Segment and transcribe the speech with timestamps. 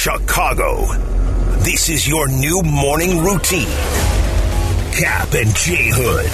[0.00, 0.86] Chicago.
[1.58, 3.68] This is your new morning routine.
[4.94, 6.30] Cap and J Hood.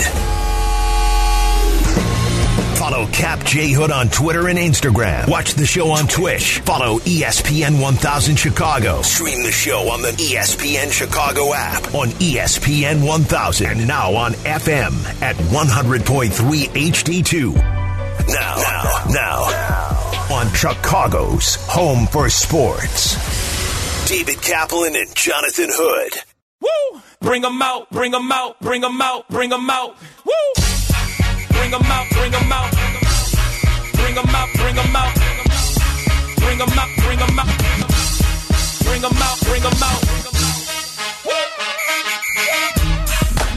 [2.79, 5.29] Follow Cap J Hood on Twitter and Instagram.
[5.29, 6.61] Watch the show on Twitch.
[6.61, 9.03] Follow ESPN 1000 Chicago.
[9.03, 14.93] Stream the show on the ESPN Chicago app on ESPN 1000 and now on FM
[15.21, 16.31] at 100.3
[16.69, 17.53] HD2.
[18.29, 23.56] Now, now, now, on Chicago's home for sports.
[24.07, 26.13] David Kaplan and Jonathan Hood.
[26.61, 27.01] Woo!
[27.21, 29.97] Bring them out, bring them out, bring them out, bring them out.
[30.25, 30.33] Woo!
[31.51, 32.71] Bring them out, bring them out.
[33.95, 35.15] Bring them out, bring them out.
[36.39, 37.51] Bring them out, bring them out.
[38.85, 40.03] Bring them out, bring them out.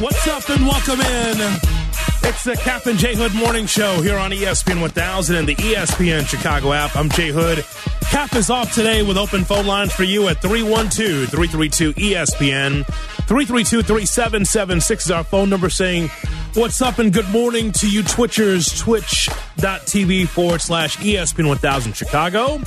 [0.02, 1.79] What's up and welcome in.
[2.22, 6.28] It's the Cap and J Hood Morning Show here on ESPN 1000 and the ESPN
[6.28, 6.96] Chicago app.
[6.96, 7.66] I'm Jay Hood.
[8.12, 12.86] Cap is off today with open phone lines for you at 312 332 ESPN.
[12.86, 16.10] 332 3776 is our phone number saying,
[16.56, 22.60] What's up and good morning to you, Twitchers, twitch.tv forward slash ESPN 1000 Chicago.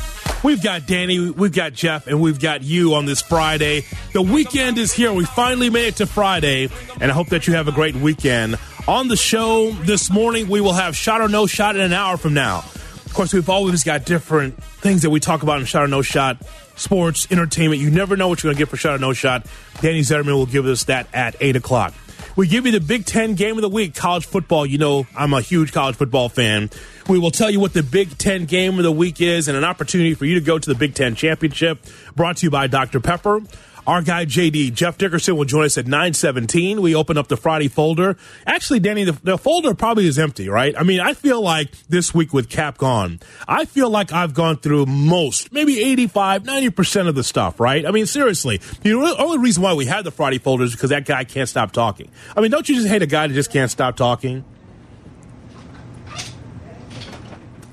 [0.45, 3.85] We've got Danny, we've got Jeff, and we've got you on this Friday.
[4.13, 5.13] The weekend is here.
[5.13, 6.69] We finally made it to Friday,
[7.01, 8.57] and I hope that you have a great weekend.
[8.89, 12.17] On the show this morning, we will have Shot or No Shot in an hour
[12.17, 12.59] from now.
[12.59, 16.03] Of course, we've always got different things that we talk about in Shot or No
[16.03, 16.43] Shot
[16.75, 17.81] sports, entertainment.
[17.81, 19.47] You never know what you're going to get for Shot or No Shot.
[19.81, 21.95] Danny Zederman will give us that at 8 o'clock.
[22.35, 24.67] We give you the Big Ten game of the week, college football.
[24.67, 26.71] You know, I'm a huge college football fan.
[27.09, 29.65] We will tell you what the Big Ten game of the week is and an
[29.65, 33.01] opportunity for you to go to the Big Ten championship brought to you by Dr.
[33.01, 33.43] Pepper.
[33.87, 36.79] Our guy JD Jeff Dickerson will join us at 9:17.
[36.81, 38.17] We open up the Friday folder.
[38.47, 40.75] Actually, Danny, the, the folder probably is empty, right?
[40.79, 44.59] I mean, I feel like this week with Cap gone, I feel like I've gone
[44.59, 47.85] through most, maybe 85, 90% of the stuff, right?
[47.85, 48.59] I mean, seriously.
[48.83, 51.73] The only reason why we had the Friday folder is because that guy can't stop
[51.73, 52.09] talking.
[52.37, 54.45] I mean, don't you just hate a guy that just can't stop talking?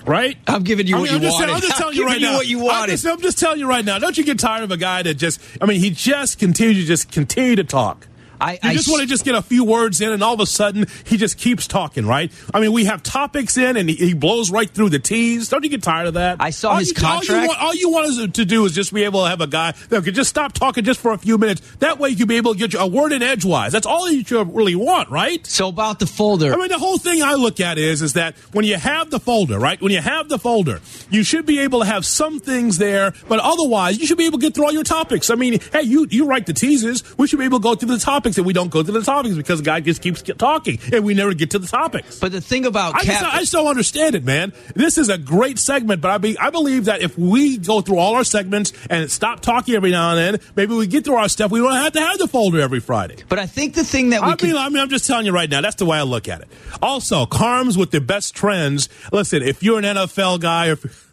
[0.05, 0.37] Right?
[0.47, 1.53] I'm giving you I what mean, you I'm just, wanted.
[1.53, 2.33] I'm just telling I'm you right now.
[2.35, 3.99] what you I'm just, I'm just telling you right now.
[3.99, 5.39] Don't you get tired of a guy that just?
[5.61, 8.07] I mean, he just continues to just continue to talk.
[8.41, 10.33] I, You I just s- want to just get a few words in, and all
[10.33, 12.31] of a sudden he just keeps talking, right?
[12.53, 15.49] I mean, we have topics in, and he, he blows right through the T's.
[15.49, 16.37] Don't you get tired of that?
[16.39, 17.47] I saw all his you, All you, contract.
[17.47, 20.03] want, all you want to do is just be able to have a guy that
[20.03, 21.61] could just stop talking just for a few minutes.
[21.79, 23.71] That way, you can be able to get a word in edgewise.
[23.71, 25.45] That's all you really want, right?
[25.45, 26.53] So about the folder.
[26.53, 29.19] I mean, the whole thing I look at is is that when you have the
[29.19, 29.79] folder, right?
[29.81, 30.79] When you have the folder,
[31.09, 34.39] you should be able to have some things there, but otherwise, you should be able
[34.39, 35.29] to get through all your topics.
[35.29, 37.03] I mean, hey, you you write the teasers.
[37.17, 39.05] We should be able to go through the topics, and we don't go through the
[39.05, 42.19] topics because the guy just keeps talking, and we never get to the topics.
[42.19, 44.53] but the thing about I just, I just don't understand it, man.
[44.75, 47.97] This is a great segment, but I be, I believe that if we go through
[47.97, 51.29] all our segments and stop talking every now and then, maybe we get through our
[51.29, 51.51] stuff.
[51.51, 53.17] We don't have to have the folder every Friday.
[53.27, 55.25] but I think the thing that we I could, mean, I mean, I'm just telling
[55.25, 55.61] you right now.
[55.61, 56.47] That's the way I look at it.
[56.81, 58.89] Also, Carms with the best trends.
[59.11, 61.11] Listen, if you're an NFL guy, or if,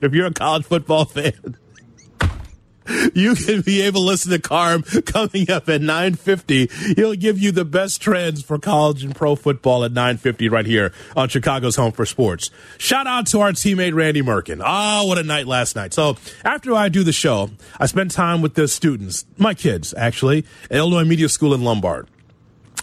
[0.00, 1.56] if you're a college football fan,
[3.14, 6.96] you can be able to listen to Carm coming up at 9:50.
[6.96, 10.92] He'll give you the best trends for college and pro football at 9:50 right here
[11.16, 12.50] on Chicago's Home for Sports.
[12.78, 14.60] Shout out to our teammate Randy Merkin.
[14.64, 15.92] Ah, what a night last night.
[15.92, 20.44] So after I do the show, I spend time with the students, my kids actually,
[20.70, 22.08] at Illinois Media School in Lombard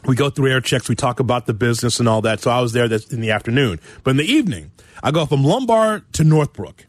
[0.08, 2.42] we go through air checks, we talk about the business and all that.
[2.42, 3.80] So I was there in the afternoon.
[4.04, 4.72] But in the evening,
[5.04, 6.86] I go from Lombard to Northbrook.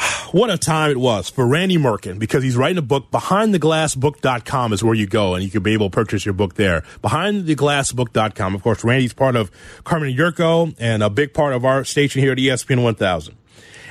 [0.30, 3.10] What a time it was for Randy Merkin because he's writing a book.
[3.10, 6.84] BehindTheGlassBook.com is where you go and you can be able to purchase your book there.
[7.02, 8.54] BehindTheGlassBook.com.
[8.54, 9.50] Of course, Randy's part of
[9.82, 13.36] Carmen Jurko and a big part of our station here at ESPN 1000.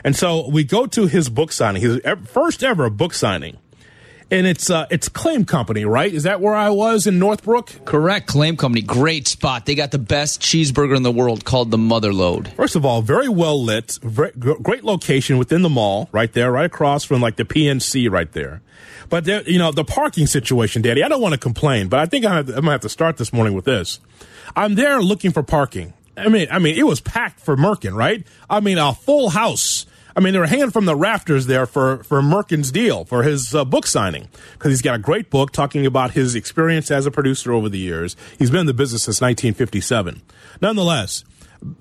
[0.06, 3.58] And so we go to his book signing, his first ever book signing.
[4.32, 6.14] And it's uh, it's Claim Company, right?
[6.14, 7.86] Is that where I was in Northbrook?
[7.86, 9.66] correct claim company, great spot.
[9.66, 12.50] They got the best cheeseburger in the world called the Mother Lode.
[12.50, 16.66] First of all, very well lit, very, great location within the mall, right there, right
[16.66, 18.62] across from like the PNC, right there.
[19.10, 21.04] But there, you know, the parking situation, Daddy.
[21.04, 22.90] I don't want to complain, but I think I have to, I'm gonna have to
[22.90, 24.00] start this morning with this.
[24.56, 25.94] I'm there looking for parking.
[26.16, 28.26] I mean, I mean, it was packed for Merkin, right?
[28.50, 29.86] I mean, a full house.
[30.16, 33.54] I mean, they were hanging from the rafters there for, for Merkin's deal, for his
[33.54, 34.28] uh, book signing.
[34.54, 37.78] Because he's got a great book talking about his experience as a producer over the
[37.78, 38.16] years.
[38.38, 40.22] He's been in the business since 1957.
[40.62, 41.24] Nonetheless,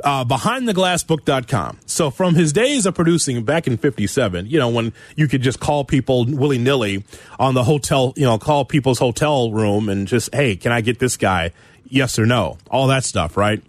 [0.04, 1.78] uh, behindtheglassbook.com.
[1.86, 5.60] So from his days of producing back in 57, you know, when you could just
[5.60, 7.04] call people willy nilly
[7.38, 10.98] on the hotel, you know, call people's hotel room and just, hey, can I get
[10.98, 11.52] this guy?
[11.88, 12.58] Yes or no?
[12.70, 13.62] All that stuff, right?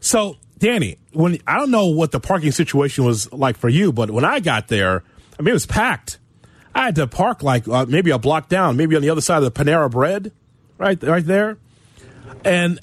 [0.00, 4.10] So, Danny, when I don't know what the parking situation was like for you, but
[4.10, 5.02] when I got there,
[5.38, 6.18] I mean, it was packed.
[6.74, 9.42] I had to park like uh, maybe a block down, maybe on the other side
[9.42, 10.32] of the Panera Bread,
[10.76, 11.56] right, right there.
[12.44, 12.78] And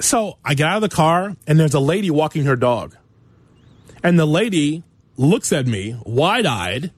[0.00, 2.96] so I get out of the car, and there's a lady walking her dog,
[4.02, 4.82] and the lady
[5.16, 6.90] looks at me wide eyed,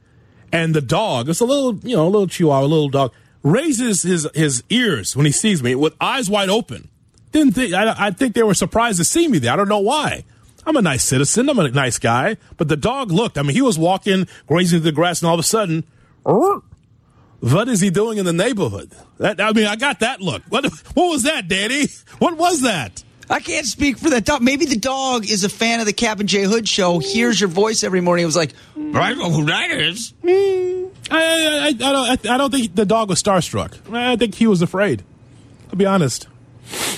[0.51, 3.13] and the dog, it's a little, you know, a little chihuahua, a little dog,
[3.43, 6.89] raises his his ears when he sees me with eyes wide open.
[7.35, 9.53] Didn't think I, I think they were surprised to see me there.
[9.53, 10.25] I don't know why.
[10.65, 11.49] I'm a nice citizen.
[11.49, 12.37] I'm a nice guy.
[12.57, 13.37] But the dog looked.
[13.37, 15.83] I mean, he was walking, grazing the grass, and all of a sudden,
[16.23, 18.93] what is he doing in the neighborhood?
[19.19, 20.45] That, I mean, I got that look.
[20.49, 20.65] What,
[20.95, 21.89] what was that, Danny?
[22.21, 23.03] What was that?
[23.29, 24.41] I can't speak for that dog.
[24.41, 27.49] Maybe the dog is a fan of the Cap and J Hood show, hears your
[27.49, 28.23] voice every morning.
[28.23, 30.15] It was like, I know who that is.
[30.23, 31.19] I, I,
[31.59, 33.93] I, I don't, I don't think the dog was starstruck.
[33.93, 35.03] I think he was afraid.
[35.71, 36.29] I'll be honest.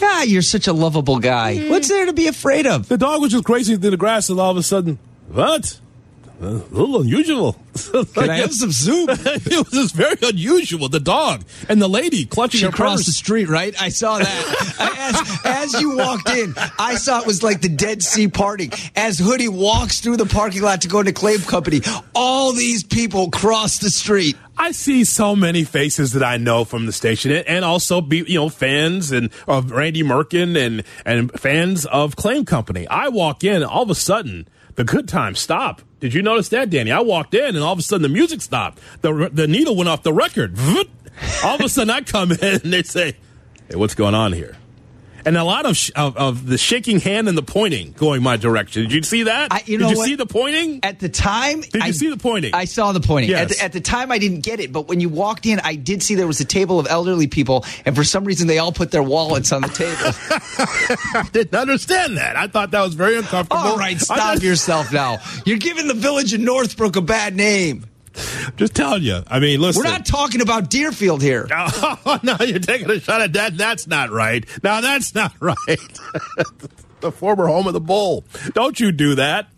[0.03, 1.69] Ah, you're such a lovable guy.
[1.69, 2.89] What's there to be afraid of?
[2.89, 4.99] The dog was just grazing through the grass, and all of a sudden,
[5.29, 5.81] what?
[6.39, 7.55] A little unusual.
[8.15, 9.09] Can I have some soup?
[9.25, 10.91] it was just very unusual.
[10.91, 13.07] The dog and the lady clutching She purse.
[13.07, 13.75] the street, right?
[13.81, 15.41] I saw that.
[15.45, 18.71] as, as you walked in, I saw it was like the Dead Sea party.
[18.95, 21.81] As Hoodie walks through the parking lot to go into Claim Company,
[22.15, 24.37] all these people cross the street.
[24.59, 28.35] I see so many faces that I know from the station, and- also be you
[28.39, 32.87] know fans and of Randy Merkin and and fans of Claim Company.
[32.89, 35.83] I walk in, all of a sudden the good times stop.
[36.01, 36.93] Did you notice that, Danny?
[36.93, 38.79] I walked in, and all of a sudden the music stopped.
[39.03, 40.57] the The needle went off the record.
[41.43, 43.17] All of a sudden, I come in, and they say,
[43.71, 44.55] "Hey, what's going on here?"
[45.27, 48.37] And a lot of, sh- of of the shaking hand and the pointing going my
[48.37, 48.83] direction.
[48.85, 49.53] Did you see that?
[49.53, 50.07] I- you know Did you what?
[50.07, 50.81] see the pointing?
[50.85, 52.55] At the time, Did you I, see the pointing?
[52.55, 53.35] I saw the pointing.
[53.35, 55.75] At, the, at the time, I didn't get it, but when you walked in, I
[55.75, 58.71] did see there was a table of elderly people, and for some reason, they all
[58.73, 59.97] put their wallets on the table.
[61.15, 62.37] I didn't understand that.
[62.37, 63.61] I thought that was very uncomfortable.
[63.61, 65.19] all right, stop yourself now.
[65.45, 67.87] You're giving the village in Northbrook a bad name.
[68.57, 69.23] Just telling you.
[69.27, 69.83] I mean, listen.
[69.83, 71.49] We're not talking about Deerfield here.
[72.09, 73.57] Oh, no, you're taking a shot at that.
[73.57, 74.45] That's not right.
[74.63, 75.57] Now, that's not right.
[77.01, 78.25] the former home of the Bull.
[78.53, 79.49] Don't you do that.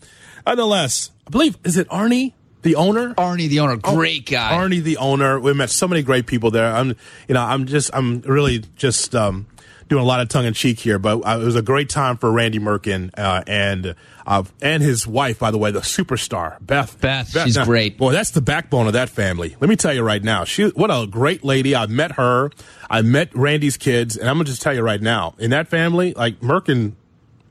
[0.47, 2.33] Nonetheless, I believe, is it Arnie,
[2.63, 3.15] the owner?
[3.15, 4.53] Arnie, the owner, great guy.
[4.53, 5.39] Arnie, the owner.
[5.39, 6.73] We met so many great people there.
[6.73, 6.89] I'm,
[7.29, 9.47] you know, I'm just, I'm really just um,
[9.89, 12.17] doing a lot of tongue in cheek here, but uh, it was a great time
[12.17, 13.95] for Randy Merkin uh, and
[14.27, 17.01] uh, and his wife, by the way, the superstar Beth.
[17.01, 17.99] Beth, she's great.
[17.99, 19.57] Boy, that's the backbone of that family.
[19.61, 21.75] Let me tell you right now, she what a great lady.
[21.75, 22.51] I met her.
[22.91, 26.13] I met Randy's kids, and I'm gonna just tell you right now, in that family,
[26.15, 26.93] like Merkin,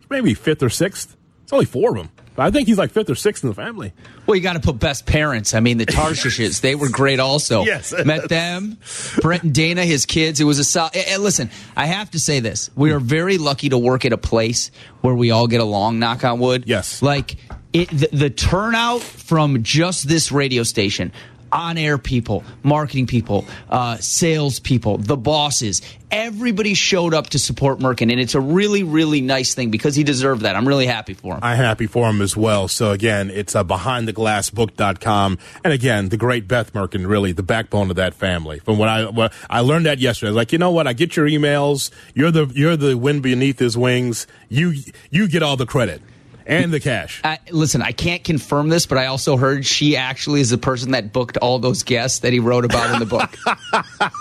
[0.10, 1.17] maybe fifth or sixth.
[1.48, 2.10] It's only four of them.
[2.38, 3.94] I think he's like fifth or sixth in the family.
[4.26, 5.54] Well, you got to put best parents.
[5.54, 7.64] I mean, the Tarshishes, they were great also.
[7.68, 7.94] Yes.
[8.06, 8.78] Met them.
[9.22, 10.42] Brent and Dana, his kids.
[10.42, 10.94] It was a solid.
[10.98, 12.70] And eh, eh, listen, I have to say this.
[12.76, 16.26] We are very lucky to work at a place where we all get along, knock
[16.26, 16.66] on wood.
[16.68, 17.02] Yes.
[17.02, 17.38] Like,
[17.72, 21.14] it, the, the turnout from just this radio station,
[21.52, 27.80] on air people, marketing people, uh, sales people, the bosses, everybody showed up to support
[27.80, 28.12] Merkin.
[28.12, 30.56] And it's a really, really nice thing because he deserved that.
[30.56, 31.40] I'm really happy for him.
[31.44, 32.68] I'm happy for him as well.
[32.68, 35.38] So again, it's uh, behindtheglassbook.com.
[35.64, 38.60] And again, the great Beth Merkin, really the backbone of that family.
[38.60, 40.30] From what I, what I learned that yesterday.
[40.30, 40.88] I was like, you know what?
[40.88, 41.92] I get your emails.
[42.14, 44.28] You're the, you're the wind beneath his wings.
[44.50, 44.74] You,
[45.10, 46.02] you get all the credit
[46.48, 47.22] and the cash.
[47.24, 50.92] I, listen, I can't confirm this, but I also heard she actually is the person
[50.92, 53.36] that booked all those guests that he wrote about in the book.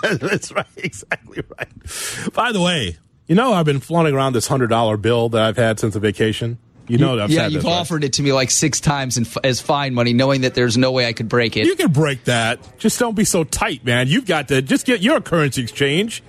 [0.21, 0.65] That's right.
[0.77, 2.33] Exactly right.
[2.33, 5.57] By the way, you know, I've been flaunting around this hundred dollar bill that I've
[5.57, 6.57] had since the vacation.
[6.87, 7.79] You know, I've yeah, said you've this, right?
[7.79, 10.93] offered it to me like six times f- as fine money, knowing that there's no
[10.93, 11.65] way I could break it.
[11.65, 12.59] You can break that.
[12.79, 14.07] Just don't be so tight, man.
[14.07, 16.23] You've got to just get your currency exchange.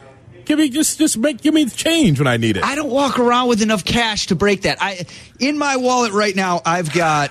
[0.49, 2.65] Give me just just make give me the change when I need it.
[2.65, 4.79] I don't walk around with enough cash to break that.
[4.81, 5.05] I
[5.39, 7.31] in my wallet right now, I've got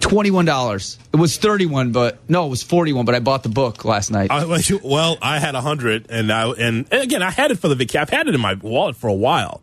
[0.00, 0.98] twenty one dollars.
[1.12, 3.04] It was thirty one, but no, it was forty one.
[3.04, 4.30] But I bought the book last night.
[4.30, 4.46] I,
[4.82, 7.74] well, I had a hundred, and I and, and again, I had it for the
[7.74, 8.00] vacation.
[8.00, 9.60] I've had it in my wallet for a while,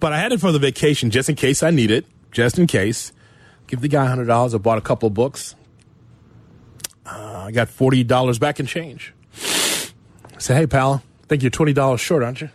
[0.00, 2.66] but I had it for the vacation just in case I need it, just in
[2.66, 3.12] case.
[3.68, 4.56] Give the guy hundred dollars.
[4.56, 5.54] I bought a couple of books.
[7.06, 9.14] Uh, I got forty dollars back in change.
[9.36, 12.50] I said, "Hey, pal, think you're twenty dollars short, aren't you?"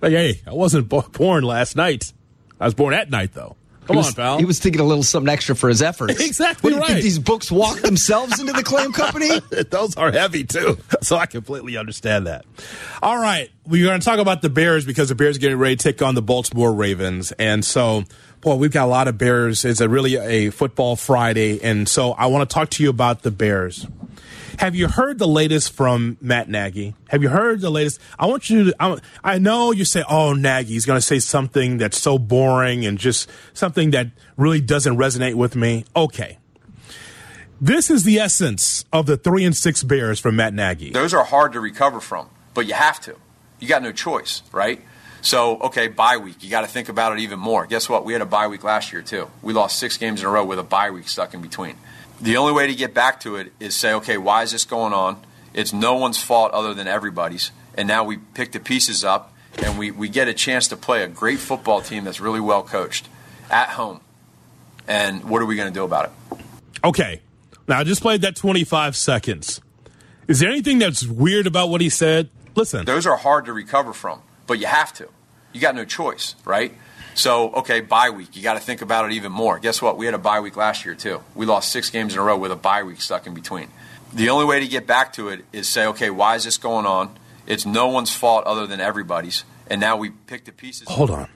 [0.00, 2.12] like, hey, I wasn't bo- born last night.
[2.60, 3.56] I was born at night, though.
[3.86, 4.38] Come was, on, pal.
[4.38, 6.20] He was thinking a little something extra for his efforts.
[6.26, 6.90] Exactly What, do right.
[6.92, 9.40] Think these books walk themselves into the claim company?
[9.70, 10.78] Those are heavy too.
[11.02, 12.44] So I completely understand that.
[13.02, 13.50] All right.
[13.64, 16.02] We're going to talk about the Bears because the Bears are getting ready to take
[16.02, 17.32] on the Baltimore Ravens.
[17.32, 18.04] And so,
[18.40, 19.64] boy, we've got a lot of Bears.
[19.64, 21.62] It's a really a football Friday.
[21.62, 23.86] And so I want to talk to you about the Bears.
[24.58, 26.94] Have you heard the latest from Matt Nagy?
[27.08, 28.00] Have you heard the latest?
[28.18, 31.78] I want you to, I, I know you say, oh, Nagy's going to say something
[31.78, 35.84] that's so boring and just something that really doesn't resonate with me.
[35.94, 36.38] Okay
[37.60, 40.90] This is the essence of the three and six Bears from Matt Nagy.
[40.90, 43.16] Those are hard to recover from, but you have to.
[43.58, 44.80] You got no choice, right?
[45.22, 46.44] So, okay, bye week.
[46.44, 47.66] You got to think about it even more.
[47.66, 48.04] Guess what?
[48.04, 49.28] We had a bye week last year, too.
[49.42, 51.76] We lost six games in a row with a bye week stuck in between.
[52.20, 54.92] The only way to get back to it is say, okay, why is this going
[54.92, 55.22] on?
[55.52, 57.50] It's no one's fault other than everybody's.
[57.74, 61.02] And now we pick the pieces up and we, we get a chance to play
[61.02, 63.08] a great football team that's really well coached
[63.50, 64.00] at home.
[64.88, 66.38] And what are we going to do about it?
[66.84, 67.20] Okay.
[67.68, 69.60] Now, I just played that 25 seconds.
[70.28, 72.30] Is there anything that's weird about what he said?
[72.54, 72.84] Listen.
[72.84, 75.08] Those are hard to recover from, but you have to.
[75.52, 76.72] You got no choice, right?
[77.16, 78.36] So, okay, bye week.
[78.36, 79.58] You got to think about it even more.
[79.58, 79.96] Guess what?
[79.96, 81.22] We had a bye week last year, too.
[81.34, 83.68] We lost six games in a row with a bye week stuck in between.
[84.12, 86.84] The only way to get back to it is say, okay, why is this going
[86.84, 87.18] on?
[87.46, 89.44] It's no one's fault other than everybody's.
[89.68, 90.88] And now we pick the pieces.
[90.88, 91.28] Hold on.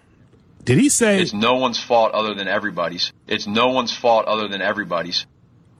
[0.64, 3.12] Did he say it's no one's fault other than everybody's?
[3.26, 5.24] It's no one's fault other than everybody's.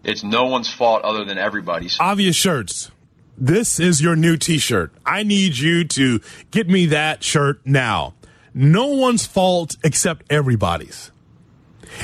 [0.03, 1.99] It's no one's fault other than everybody's.
[2.01, 2.91] Obvious shirts.
[3.37, 4.93] This is your new t shirt.
[5.05, 8.15] I need you to get me that shirt now.
[8.55, 11.11] No one's fault except everybody's.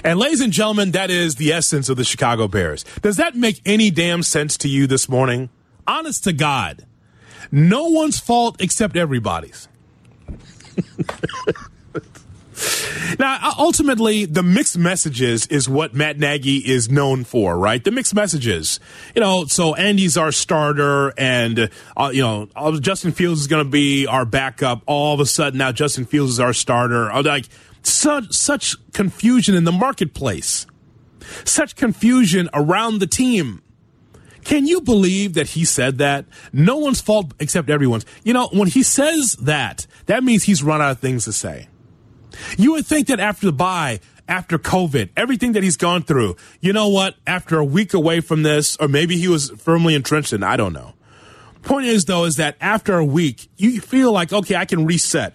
[0.04, 2.84] And ladies and gentlemen, that is the essence of the Chicago Bears.
[3.02, 5.48] Does that make any damn sense to you this morning?
[5.86, 6.86] Honest to God.
[7.52, 9.68] No one's fault except everybody's.
[13.18, 17.82] now, ultimately, the mixed messages is what Matt Nagy is known for, right?
[17.82, 18.80] The mixed messages.
[19.14, 22.48] You know, so Andy's our starter, and, uh, you know,
[22.80, 24.82] Justin Fields is going to be our backup.
[24.86, 27.10] All of a sudden, now Justin Fields is our starter.
[27.10, 27.46] Uh, like,
[27.82, 30.66] such, such confusion in the marketplace,
[31.44, 33.62] such confusion around the team.
[34.44, 36.24] Can you believe that he said that?
[36.52, 38.06] No one's fault except everyone's.
[38.22, 41.68] You know, when he says that, that means he's run out of things to say.
[42.56, 46.72] You would think that after the bye, after COVID, everything that he's gone through, you
[46.72, 47.16] know what?
[47.26, 50.72] After a week away from this, or maybe he was firmly entrenched in, I don't
[50.72, 50.94] know.
[51.62, 55.34] Point is, though, is that after a week, you feel like, okay, I can reset.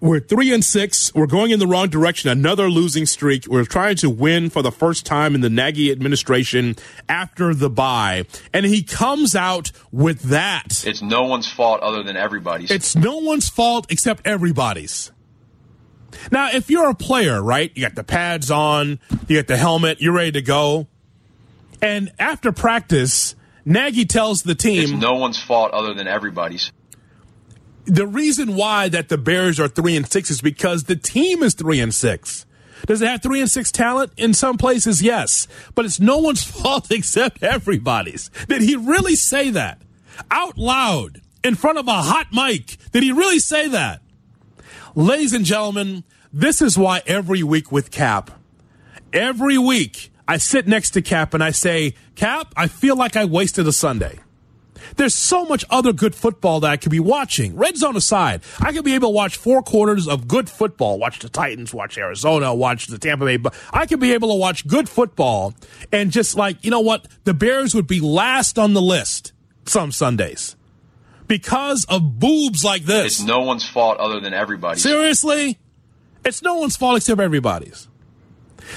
[0.00, 1.14] We're three and six.
[1.14, 2.30] We're going in the wrong direction.
[2.30, 3.46] Another losing streak.
[3.46, 8.24] We're trying to win for the first time in the Nagy administration after the bye.
[8.54, 10.84] And he comes out with that.
[10.86, 12.70] It's no one's fault other than everybody's.
[12.70, 15.12] It's no one's fault except everybody's.
[16.30, 18.98] Now, if you're a player, right, you got the pads on,
[19.28, 20.86] you got the helmet, you're ready to go.
[21.82, 24.82] And after practice, Nagy tells the team.
[24.82, 26.72] It's no one's fault other than everybody's
[27.90, 31.54] the reason why that the Bears are three and six is because the team is
[31.54, 32.46] three and six.
[32.86, 34.12] Does it have three and six talent?
[34.16, 35.46] In some places, yes.
[35.74, 38.30] But it's no one's fault except everybody's.
[38.48, 39.82] Did he really say that?
[40.30, 42.76] Out loud, in front of a hot mic.
[42.92, 44.02] Did he really say that?
[44.96, 48.32] Ladies and gentlemen, this is why every week with Cap,
[49.12, 53.24] every week I sit next to Cap and I say, Cap, I feel like I
[53.24, 54.18] wasted a Sunday.
[54.96, 57.54] There's so much other good football that I could be watching.
[57.54, 60.98] Red zone aside, I could be able to watch four quarters of good football.
[60.98, 63.36] Watch the Titans, watch Arizona, watch the Tampa Bay.
[63.36, 65.54] But I could be able to watch good football
[65.92, 67.06] and just like, you know what?
[67.22, 69.32] The Bears would be last on the list
[69.66, 70.56] some Sundays
[71.30, 73.20] because of boobs like this.
[73.20, 74.82] It's no one's fault other than everybody's.
[74.82, 75.60] Seriously?
[76.24, 77.86] It's no one's fault except everybody's.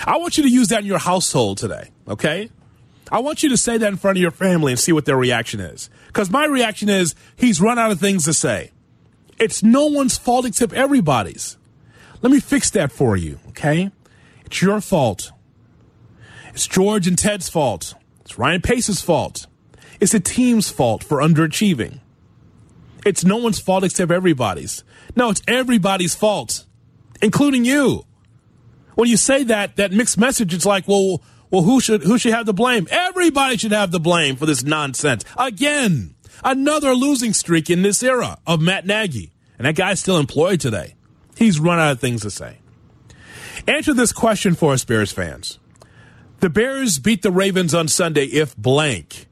[0.05, 2.51] I want you to use that in your household today, okay?
[3.11, 5.17] I want you to say that in front of your family and see what their
[5.17, 5.89] reaction is.
[6.05, 8.69] Because my reaction is he's run out of things to say.
[9.39, 11.57] It's no one's fault except everybody's.
[12.21, 13.89] Let me fix that for you, okay?
[14.45, 15.31] It's your fault.
[16.53, 17.95] It's George and Ted's fault.
[18.21, 19.47] It's Ryan Pace's fault.
[19.99, 22.01] It's the team's fault for underachieving.
[23.05, 24.83] It's no one's fault except everybody's.
[25.15, 26.65] No, it's everybody's fault,
[27.21, 28.05] including you.
[28.95, 32.33] When you say that, that mixed message, it's like, well, well, who should who should
[32.33, 32.87] have the blame?
[32.89, 35.23] Everybody should have the blame for this nonsense.
[35.37, 39.31] Again, another losing streak in this era of Matt Nagy.
[39.57, 40.95] And that guy's still employed today.
[41.37, 42.57] He's run out of things to say.
[43.67, 45.59] Answer this question for us Bears fans.
[46.39, 49.27] The Bears beat the Ravens on Sunday if blank.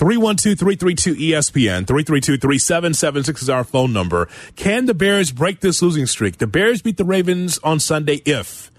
[0.00, 4.28] 312-332-ESPN, 332-3776 is our phone number.
[4.56, 6.38] Can the Bears break this losing streak?
[6.38, 8.70] The Bears beat the Ravens on Sunday if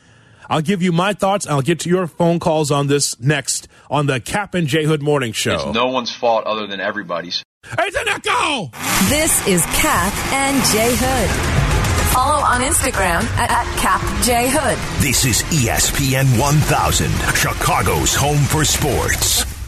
[0.49, 1.45] I'll give you my thoughts.
[1.45, 5.03] I'll get to your phone calls on this next on the Cap and J Hood
[5.03, 5.67] Morning Show.
[5.67, 7.43] It's no one's fault other than everybody's.
[7.63, 8.71] It's an echo!
[9.07, 12.11] This is Cap and J Hood.
[12.11, 15.03] Follow on Instagram at, at Cap J Hood.
[15.03, 19.60] This is ESPN 1000, Chicago's home for sports.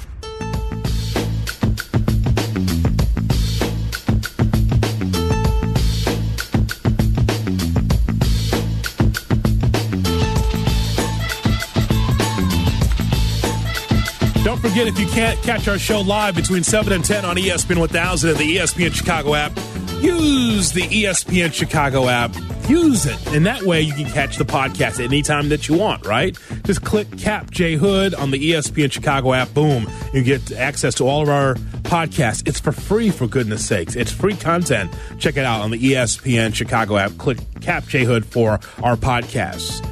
[14.73, 18.31] Forget if you can't catch our show live between 7 and 10 on ESPN 1000
[18.31, 19.55] and the ESPN Chicago app,
[20.01, 22.35] use the ESPN Chicago app.
[22.67, 23.35] Use it.
[23.35, 26.35] And that way you can catch the podcast anytime that you want, right?
[26.63, 29.53] Just click Cap J Hood on the ESPN Chicago app.
[29.53, 29.87] Boom.
[30.11, 31.53] You get access to all of our
[31.83, 32.47] podcasts.
[32.47, 33.95] It's for free, for goodness sakes.
[33.95, 34.91] It's free content.
[35.19, 37.15] Check it out on the ESPN Chicago app.
[37.19, 39.87] Click Cap J Hood for our podcasts.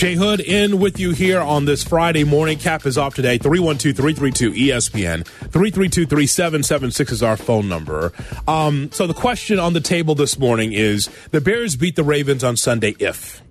[0.00, 2.56] Jay Hood in with you here on this Friday morning.
[2.56, 3.36] Cap is off today.
[3.36, 5.26] 312 332 ESPN.
[5.26, 8.10] 332 3776 is our phone number.
[8.48, 12.42] Um, so the question on the table this morning is the Bears beat the Ravens
[12.42, 13.42] on Sunday if.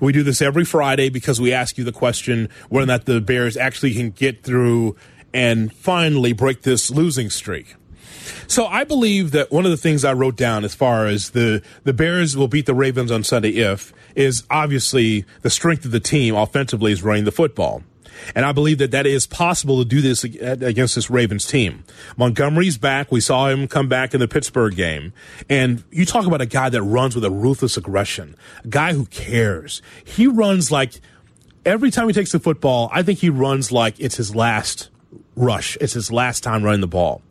[0.00, 3.20] We do this every Friday because we ask you the question whether or not the
[3.20, 4.96] Bears actually can get through
[5.34, 7.74] and finally break this losing streak.
[8.46, 11.62] So I believe that one of the things I wrote down as far as the
[11.84, 16.00] the Bears will beat the Ravens on Sunday if is obviously the strength of the
[16.00, 17.82] team offensively is running the football.
[18.34, 21.84] And I believe that that is possible to do this against this Ravens team.
[22.16, 23.10] Montgomery's back.
[23.10, 25.12] We saw him come back in the Pittsburgh game.
[25.48, 29.06] And you talk about a guy that runs with a ruthless aggression, a guy who
[29.06, 29.82] cares.
[30.04, 31.00] He runs like
[31.64, 34.90] every time he takes the football, I think he runs like it's his last
[35.36, 35.76] rush.
[35.80, 37.22] It's his last time running the ball.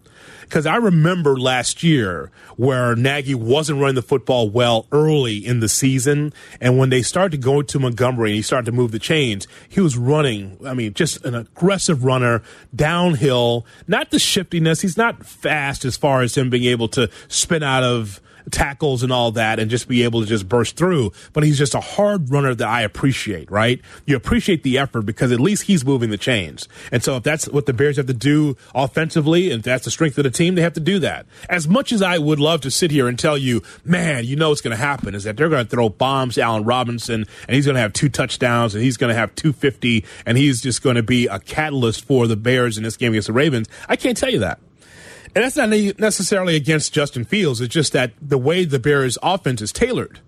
[0.52, 5.70] Because I remember last year where Nagy wasn't running the football well early in the
[5.70, 6.34] season.
[6.60, 9.48] And when they started to go to Montgomery and he started to move the chains,
[9.70, 10.58] he was running.
[10.66, 12.44] I mean, just an aggressive runner
[12.76, 14.82] downhill, not the shiftiness.
[14.82, 19.12] He's not fast as far as him being able to spin out of tackles and
[19.12, 21.12] all that and just be able to just burst through.
[21.34, 23.82] But he's just a hard runner that I appreciate, right?
[24.06, 26.68] You appreciate the effort because at least he's moving the chains.
[26.92, 30.18] And so if that's what the Bears have to do offensively and that's the strength
[30.18, 31.26] of the team, they have to do that.
[31.50, 34.50] As much as I would love to sit here and tell you, man, you know
[34.50, 37.56] what's going to happen is that they're going to throw bombs to Allen Robinson and
[37.56, 40.82] he's going to have two touchdowns and he's going to have 250 and he's just
[40.82, 43.68] going to be a catalyst for the Bears in this game against the Ravens.
[43.88, 44.60] I can't tell you that.
[45.34, 47.62] And that's not necessarily against Justin Fields.
[47.62, 50.20] It's just that the way the Bears offense is tailored.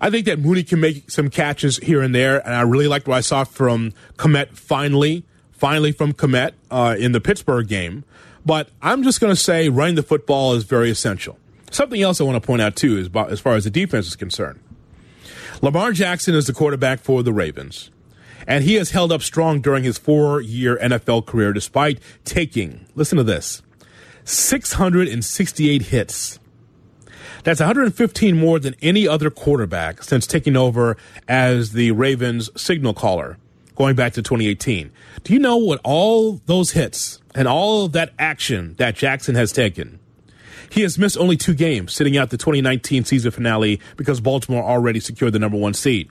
[0.00, 3.08] I think that Mooney can make some catches here and there, and I really liked
[3.08, 8.04] what I saw from Kmet finally, finally from Kmet uh, in the Pittsburgh game.
[8.48, 11.38] But I'm just going to say running the football is very essential.
[11.70, 14.16] Something else I want to point out too is as far as the defense is
[14.16, 14.58] concerned.
[15.60, 17.90] Lamar Jackson is the quarterback for the Ravens,
[18.46, 23.22] and he has held up strong during his four-year NFL career despite taking, listen to
[23.22, 23.60] this,
[24.24, 26.38] 668 hits.
[27.44, 30.96] That's 115 more than any other quarterback since taking over
[31.28, 33.36] as the Ravens signal caller
[33.76, 34.90] going back to 2018.
[35.22, 39.52] Do you know what all those hits and all of that action that Jackson has
[39.52, 40.00] taken?
[40.70, 45.00] He has missed only two games, sitting out the 2019 season finale because Baltimore already
[45.00, 46.10] secured the number one seed.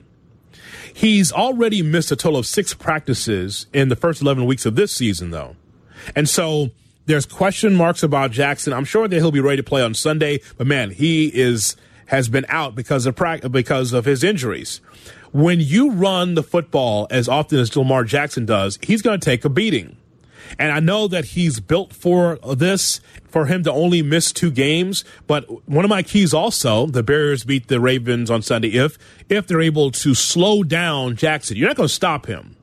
[0.92, 4.90] He's already missed a total of six practices in the first 11 weeks of this
[4.90, 5.54] season, though.
[6.16, 6.70] And so
[7.04, 8.72] there's question marks about Jackson.
[8.72, 12.30] I'm sure that he'll be ready to play on Sunday, but man, he is has
[12.30, 13.14] been out because of
[13.52, 14.80] because of his injuries.
[15.30, 19.44] When you run the football as often as Lamar Jackson does, he's going to take
[19.44, 19.97] a beating.
[20.58, 25.04] And I know that he's built for this, for him to only miss two games.
[25.26, 28.98] But one of my keys also, the Bears beat the Ravens on Sunday if,
[29.28, 31.56] if they're able to slow down Jackson.
[31.56, 32.56] You're not going to stop him.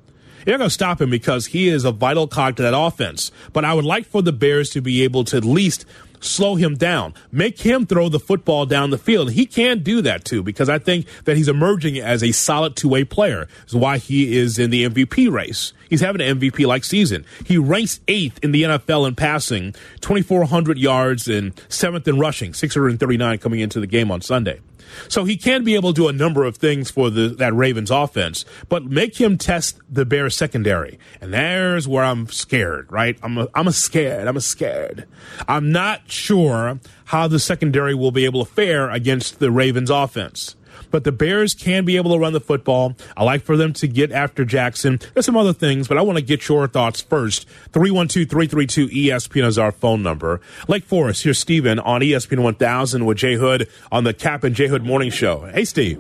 [0.46, 3.32] You're not going to stop him because he is a vital cog to that offense.
[3.52, 5.86] But I would like for the Bears to be able to at least
[6.26, 9.32] slow him down, make him throw the football down the field.
[9.32, 12.90] He can do that too because I think that he's emerging as a solid two
[12.90, 13.48] way player.
[13.68, 15.74] Is why he is in the MVP race.
[15.90, 17.26] He's having an MVP like season.
[17.46, 23.38] He ranks eighth in the NFL in passing, 2,400 yards, and seventh in rushing, 639
[23.38, 24.60] coming into the game on Sunday.
[25.08, 27.92] So he can be able to do a number of things for the, that Ravens
[27.92, 31.00] offense, but make him test the Bears secondary.
[31.22, 33.18] And there's where I'm scared, right?
[33.22, 34.28] I'm a, I'm a scared.
[34.28, 35.08] I'm a scared.
[35.48, 40.56] I'm not sure how the secondary will be able to fare against the Ravens offense
[40.96, 42.96] but the Bears can be able to run the football.
[43.18, 45.02] I like for them to get after Jackson.
[45.14, 47.50] There's some other things, but I want to get your thoughts first.
[47.74, 50.40] 312 332 ESPN is our phone number.
[50.70, 54.68] Lake Forest, here's Steven on ESPN 1000 with Jay Hood on the Cap and Jay
[54.68, 55.42] Hood Morning Show.
[55.48, 56.00] Hey, Steve.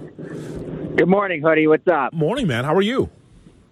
[0.95, 1.67] Good morning, Hoodie.
[1.67, 2.13] What's up?
[2.13, 2.63] Morning, man.
[2.63, 3.09] How are you?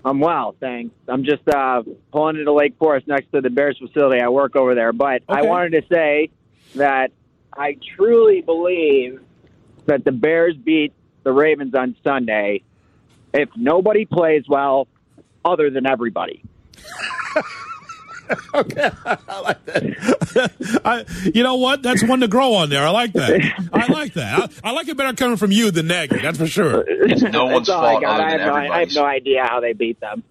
[0.04, 0.94] I'm well, thanks.
[1.08, 4.22] I'm just uh, pulling into Lake Forest next to the Bears facility.
[4.22, 4.92] I work over there.
[4.92, 5.40] But okay.
[5.40, 6.32] I wanted to say
[6.76, 7.14] that
[7.54, 9.22] I truly believe
[9.86, 10.92] that the Bears beat
[11.24, 12.64] the Ravens on Sunday
[13.34, 14.88] if nobody plays well
[15.44, 16.44] other than everybody.
[18.54, 20.82] okay, I like that.
[20.86, 21.82] I, you know what?
[21.82, 22.86] That's one to grow on there.
[22.86, 23.42] I like that.
[23.74, 24.52] I like that.
[24.64, 26.20] I, I like it better coming from you than Nagy.
[26.20, 26.86] That's for sure.
[26.88, 28.04] It's no one's fault.
[28.04, 30.24] I, I, have no, I have no idea how they beat them.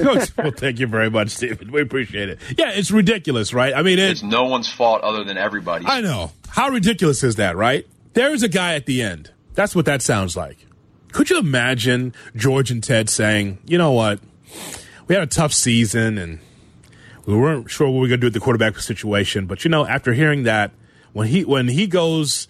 [0.00, 1.70] well, thank you very much, Stephen.
[1.70, 2.40] We appreciate it.
[2.58, 3.72] Yeah, it's ridiculous, right?
[3.72, 5.86] I mean, it, It's no one's fault other than everybody.
[5.86, 6.32] I know.
[6.48, 7.86] How ridiculous is that, right?
[8.14, 9.30] There's a guy at the end.
[9.54, 10.66] That's what that sounds like.
[11.12, 14.20] Could you imagine George and Ted saying, you know what?
[15.08, 16.38] We had a tough season and
[17.26, 19.46] we weren't sure what we were going to do with the quarterback situation.
[19.46, 20.72] But, you know, after hearing that,
[21.12, 22.46] when he, when he goes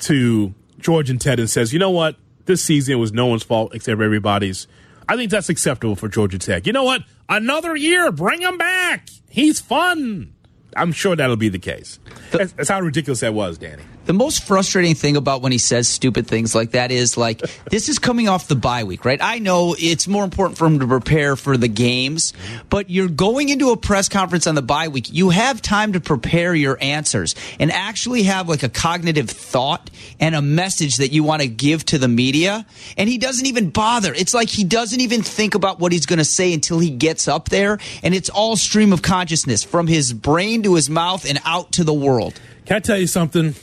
[0.00, 2.16] to George and Ted and says, you know what?
[2.44, 4.66] This season was no one's fault except everybody's.
[5.08, 6.66] I think that's acceptable for Georgia Tech.
[6.66, 7.02] You know what?
[7.28, 9.08] Another year, bring him back.
[9.30, 10.34] He's fun.
[10.76, 11.98] I'm sure that'll be the case.
[12.30, 13.84] That's, that's how ridiculous that was, Danny.
[14.04, 17.88] The most frustrating thing about when he says stupid things like that is like this
[17.88, 19.20] is coming off the bye week, right?
[19.22, 22.32] I know it's more important for him to prepare for the games,
[22.68, 25.12] but you're going into a press conference on the bye week.
[25.12, 29.88] You have time to prepare your answers and actually have like a cognitive thought
[30.18, 32.66] and a message that you want to give to the media.
[32.96, 34.12] And he doesn't even bother.
[34.12, 37.28] It's like he doesn't even think about what he's going to say until he gets
[37.28, 41.38] up there, and it's all stream of consciousness from his brain to his mouth and
[41.44, 42.40] out to the world.
[42.66, 43.54] Can I tell you something?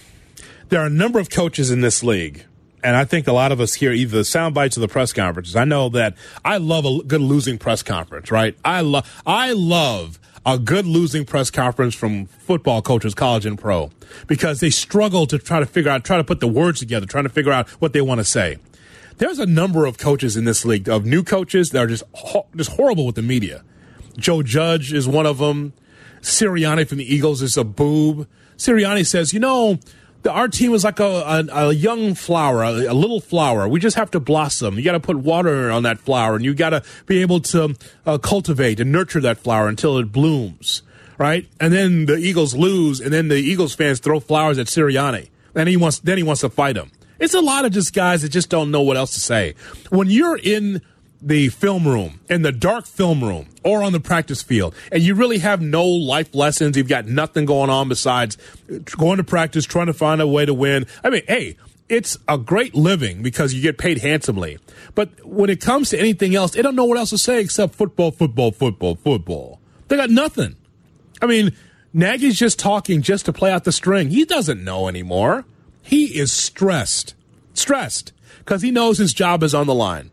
[0.69, 2.45] There are a number of coaches in this league,
[2.83, 5.11] and I think a lot of us hear either the sound bites or the press
[5.11, 5.55] conferences.
[5.55, 8.55] I know that I love a good losing press conference, right?
[8.63, 13.89] I love I love a good losing press conference from football coaches, college and pro,
[14.27, 17.23] because they struggle to try to figure out, try to put the words together, trying
[17.23, 18.59] to figure out what they want to say.
[19.17, 22.03] There's a number of coaches in this league, of new coaches that are just
[22.55, 23.63] just horrible with the media.
[24.17, 25.73] Joe Judge is one of them.
[26.21, 28.27] Sirianni from the Eagles is a boob.
[28.55, 29.79] Sirianni says, you know,
[30.27, 33.67] our team is like a, a, a young flower, a, a, little flower.
[33.67, 34.77] We just have to blossom.
[34.77, 37.75] You got to put water on that flower, and you got to be able to
[38.05, 40.81] uh, cultivate and nurture that flower until it blooms,
[41.17, 41.47] right?
[41.59, 45.69] And then the Eagles lose, and then the Eagles fans throw flowers at Sirianni, and
[45.69, 46.91] he wants then he wants to fight him.
[47.19, 49.55] It's a lot of just guys that just don't know what else to say.
[49.89, 50.81] When you're in
[51.21, 55.15] the film room, in the dark film room, or on the practice field, and you
[55.15, 58.37] really have no life lessons, you've got nothing going on besides
[58.97, 60.85] going to practice, trying to find a way to win.
[61.03, 61.57] I mean, hey,
[61.89, 64.59] it's a great living because you get paid handsomely.
[64.95, 67.75] But when it comes to anything else, they don't know what else to say except
[67.75, 69.59] football, football, football, football.
[69.87, 70.55] They got nothing.
[71.21, 71.55] I mean,
[71.91, 74.09] Nagy's just talking just to play out the string.
[74.09, 75.45] He doesn't know anymore.
[75.81, 77.15] He is stressed.
[77.55, 80.11] Stressed because he knows his job is on the line.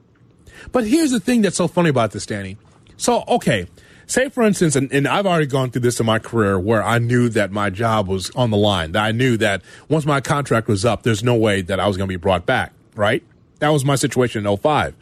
[0.73, 2.57] But here's the thing that's so funny about this, Danny.
[2.97, 3.67] So, okay,
[4.07, 6.99] say for instance, and, and, I've already gone through this in my career where I
[6.99, 10.69] knew that my job was on the line, that I knew that once my contract
[10.69, 13.23] was up, there's no way that I was going to be brought back, right?
[13.59, 14.95] That was my situation in 05.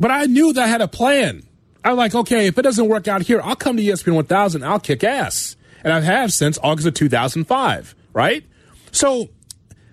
[0.00, 1.42] But I knew that I had a plan.
[1.84, 4.80] I'm like, okay, if it doesn't work out here, I'll come to ESPN 1000, I'll
[4.80, 5.56] kick ass.
[5.82, 8.44] And I have since August of 2005, right?
[8.92, 9.30] So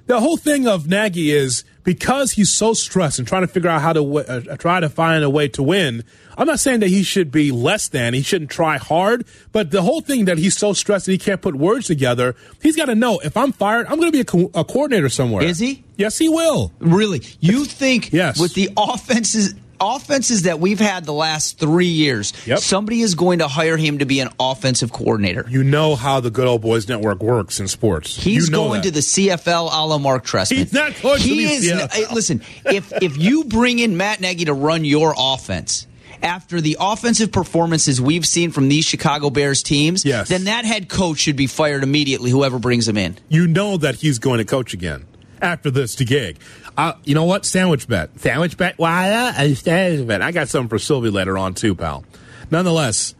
[0.06, 3.82] the whole thing of Nagy is because he's so stressed and trying to figure out
[3.82, 6.04] how to uh, try to find a way to win.
[6.38, 9.82] I'm not saying that he should be less than, he shouldn't try hard, but the
[9.82, 12.95] whole thing that he's so stressed that he can't put words together, he's got to
[12.95, 15.45] know if I'm fired, I'm going to be a, co- a, coordinator somewhere.
[15.45, 15.86] Is he?
[15.95, 16.73] Yes, he will.
[16.80, 17.21] Really?
[17.39, 18.38] You think yes.
[18.38, 22.60] with the offenses offenses that we've had the last three years, yep.
[22.60, 25.46] somebody is going to hire him to be an offensive coordinator.
[25.50, 28.16] You know how the good old boys network works in sports.
[28.16, 28.88] He's you know going that.
[28.88, 30.58] to the CFL a la Mark Trestman.
[30.58, 32.12] He's not going he to the is, CFL.
[32.12, 35.88] Listen, if if you bring in Matt Nagy to run your offense.
[36.24, 40.30] After the offensive performances we've seen from these Chicago Bears teams, yes.
[40.30, 43.16] then that head coach should be fired immediately, whoever brings him in.
[43.30, 45.06] You know that he's going to coach again
[45.42, 46.40] after this to gig.
[46.78, 47.44] Uh, you know what?
[47.44, 48.20] Sandwich bet.
[48.20, 48.78] Sandwich bet.
[48.78, 49.34] Why?
[49.36, 50.22] A sandwich bet.
[50.22, 52.06] I got something for Sylvie later on too, pal.
[52.52, 53.16] Nonetheless,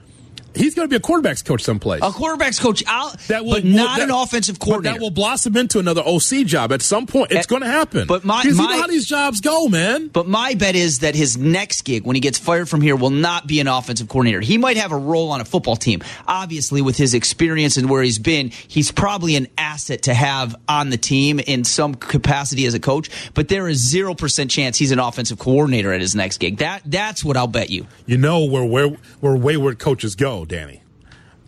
[0.58, 2.02] he's going to be a quarterbacks coach someplace.
[2.02, 4.96] A quarterbacks coach, I'll, that will, but not that, an offensive coordinator.
[4.96, 7.32] But that will blossom into another OC job at some point.
[7.32, 8.08] It's eh, At, going to happen.
[8.08, 10.08] But my, my, you know how these jobs go, man.
[10.08, 13.10] But my bet is that his next gig, when he gets fired from here, will
[13.10, 14.41] not be an offensive coordinator.
[14.41, 16.02] He might have a role on a football team.
[16.28, 20.89] Obviously, with his experience and where he's been, he's probably an asset to have on
[20.89, 23.10] the team in some capacity as a coach.
[23.34, 26.58] But there is zero percent chance he's an offensive coordinator at his next gig.
[26.58, 27.86] That that's what I'll bet you.
[28.06, 28.89] You know where where
[29.20, 30.82] where wayward coaches go, Danny.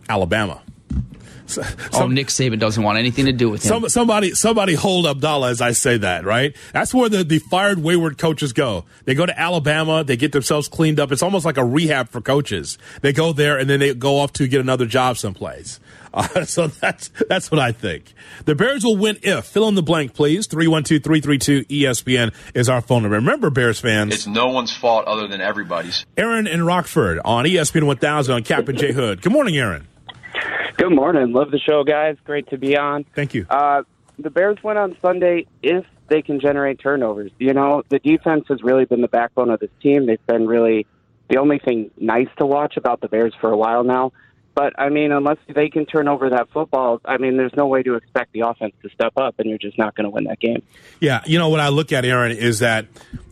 [0.07, 0.61] Alabama.
[1.49, 3.69] So, oh, Nick Saban doesn't want anything to do with him.
[3.69, 6.55] Some, somebody, somebody hold Abdallah as I say that, right?
[6.73, 8.85] That's where the, the fired wayward coaches go.
[9.05, 11.11] They go to Alabama, they get themselves cleaned up.
[11.11, 12.77] It's almost like a rehab for coaches.
[13.01, 15.79] They go there and then they go off to get another job someplace.
[16.13, 18.13] Uh, so that's that's what I think.
[18.45, 19.45] The Bears will win if.
[19.45, 20.47] Fill in the blank, please.
[20.47, 23.15] 312-332-ESPN is our phone number.
[23.17, 24.13] Remember, Bears fans.
[24.13, 26.05] It's no one's fault other than everybody's.
[26.17, 29.21] Aaron in Rockford on ESPN 1000 on Captain J Hood.
[29.21, 29.87] Good morning, Aaron.
[30.77, 31.33] Good morning.
[31.33, 32.17] Love the show, guys.
[32.23, 33.05] Great to be on.
[33.15, 33.45] Thank you.
[33.49, 33.83] Uh,
[34.17, 37.31] the Bears win on Sunday if they can generate turnovers.
[37.39, 40.05] You know, the defense has really been the backbone of this team.
[40.05, 40.87] They've been really
[41.29, 44.11] the only thing nice to watch about the Bears for a while now.
[44.55, 47.81] But I mean, unless they can turn over that football, I mean, there's no way
[47.83, 50.39] to expect the offense to step up, and you're just not going to win that
[50.39, 50.63] game.
[50.99, 52.87] Yeah, you know what I look at, Aaron, is that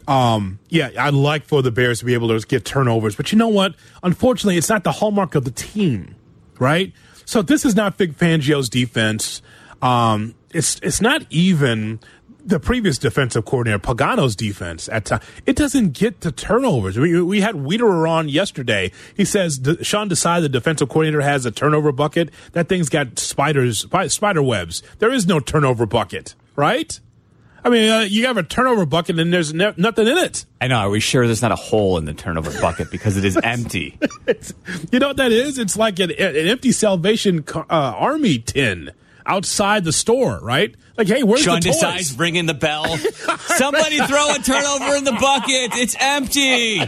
[0.07, 3.37] um, yeah, I'd like for the Bears to be able to get turnovers, but you
[3.37, 3.75] know what?
[4.03, 6.15] Unfortunately, it's not the hallmark of the team,
[6.59, 6.93] right?
[7.25, 9.41] So this is not Vic Fangio's defense.
[9.81, 11.99] Um, it's it's not even
[12.47, 15.19] the previous defensive coordinator Pagano's defense at time.
[15.45, 16.97] It doesn't get to turnovers.
[16.97, 18.91] We, we had Wiederer on yesterday.
[19.15, 22.29] He says Sean Desai, the defensive coordinator, has a turnover bucket.
[22.53, 24.81] That thing's got spiders, spider webs.
[24.99, 26.97] There is no turnover bucket, right?
[27.67, 30.45] I mean, uh, you have a turnover bucket and there's ne- nothing in it.
[30.61, 30.77] I know.
[30.77, 33.99] Are we sure there's not a hole in the turnover bucket because it is empty?
[34.89, 35.57] you know what that is?
[35.57, 38.91] It's like an, an empty Salvation uh, Army tin
[39.27, 40.73] outside the store, right?
[40.97, 41.81] Like, hey, where's Sean the toys?
[41.81, 42.97] Desai's ringing the bell.
[43.37, 45.75] Somebody throw a turnover in the bucket.
[45.75, 46.81] It's empty.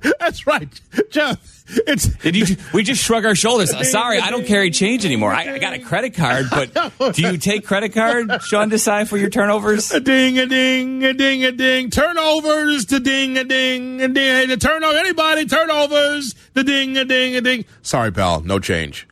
[0.18, 0.68] That's right,
[1.10, 1.38] Jeff.
[1.86, 2.56] It's Did you?
[2.74, 3.72] We just shrug our shoulders.
[3.72, 5.32] Uh, sorry, I don't carry change anymore.
[5.32, 6.74] I, I got a credit card, but
[7.14, 9.92] do you take credit card, Sean Desai, for your turnovers?
[9.92, 14.50] A ding a ding a ding a ding turnovers to ding a ding a ding
[14.50, 17.64] a turnover anybody turnovers the ding a ding a ding.
[17.82, 19.06] Sorry, pal, no change.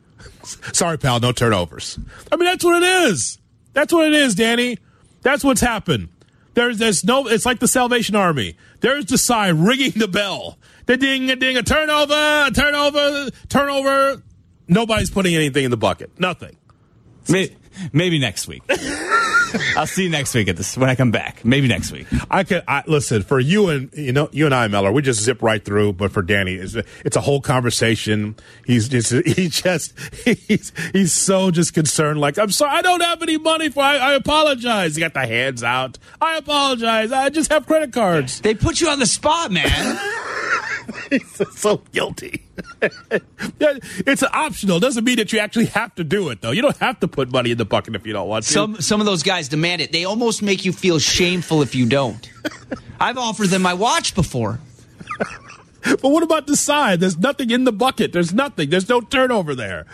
[0.73, 1.99] Sorry, pal, no turnovers.
[2.31, 3.39] I mean, that's what it is.
[3.73, 4.77] That's what it is, Danny.
[5.21, 6.09] That's what's happened.
[6.53, 7.27] There's, there's no.
[7.27, 8.57] It's like the Salvation Army.
[8.81, 10.57] There's the Desai ringing the bell.
[10.87, 12.13] The ding a ding a turnover,
[12.47, 14.23] a turnover, turnover.
[14.67, 16.19] Nobody's putting anything in the bucket.
[16.19, 16.57] Nothing.
[17.27, 17.55] Maybe,
[17.93, 18.63] maybe next week.
[19.75, 21.43] I'll see you next week at this when I come back.
[21.43, 22.07] Maybe next week.
[22.29, 24.91] I could I, listen for you and you know you and I, Mellor.
[24.91, 25.93] We just zip right through.
[25.93, 28.35] But for Danny, it's a, it's a whole conversation.
[28.65, 29.93] He's just he just
[30.25, 32.19] he's he's so just concerned.
[32.19, 33.81] Like I'm sorry, I don't have any money for.
[33.81, 34.95] I, I apologize.
[34.95, 35.97] He got the hands out.
[36.21, 37.11] I apologize.
[37.11, 38.41] I just have credit cards.
[38.41, 39.99] They put you on the spot, man.
[41.09, 42.45] he's so guilty.
[43.59, 44.79] it's optional.
[44.79, 46.51] Doesn't mean that you actually have to do it, though.
[46.51, 48.51] You don't have to put money in the bucket if you don't want to.
[48.51, 49.91] Some some of those guys demand it.
[49.91, 52.29] They almost make you feel shameful if you don't.
[52.99, 54.59] I've offered them my watch before.
[55.83, 56.99] but what about the side?
[56.99, 58.11] There's nothing in the bucket.
[58.11, 58.69] There's nothing.
[58.69, 59.85] There's no turnover there.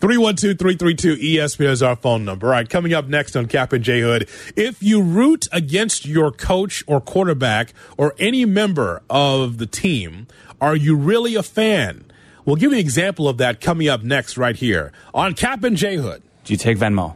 [0.00, 2.46] 312-332-ESPN is our phone number.
[2.46, 4.28] All right, coming up next on Cap and J Hood.
[4.56, 10.26] If you root against your coach or quarterback or any member of the team,
[10.64, 12.06] are you really a fan?
[12.46, 15.76] We'll give you an example of that coming up next right here on Cap and
[15.76, 16.22] J Hood.
[16.44, 17.14] Do you take Venmo?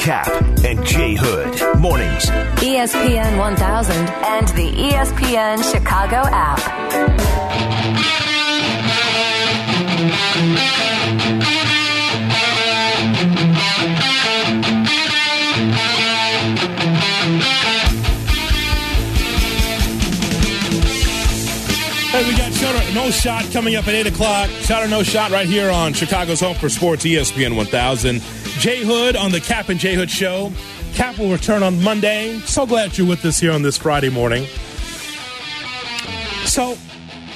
[0.00, 0.28] Cap
[0.64, 1.80] and J Hood.
[1.80, 2.26] Mornings.
[2.60, 6.60] ESPN 1000 and the ESPN Chicago app.
[22.94, 24.50] No Shot coming up at 8 o'clock.
[24.50, 28.20] Shot or No Shot right here on Chicago's Home for Sports, ESPN 1000.
[28.58, 30.52] J Hood on the Cap and J Hood Show.
[30.94, 32.40] Cap will return on Monday.
[32.40, 34.44] So glad you're with us here on this Friday morning.
[36.46, 36.76] So,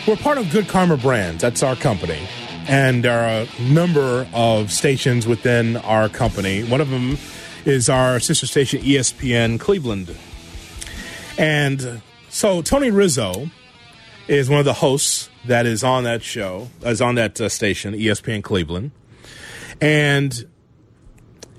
[0.08, 1.40] we're part of Good Karma Brands.
[1.40, 2.26] That's our company.
[2.66, 6.64] And there are a number of stations within our company.
[6.64, 7.16] One of them
[7.64, 10.16] is our sister station, ESPN Cleveland.
[11.38, 13.50] And so, Tony Rizzo
[14.26, 17.94] is one of the hosts that is on that show, is on that uh, station,
[17.94, 18.90] ESPN Cleveland.
[19.80, 20.46] And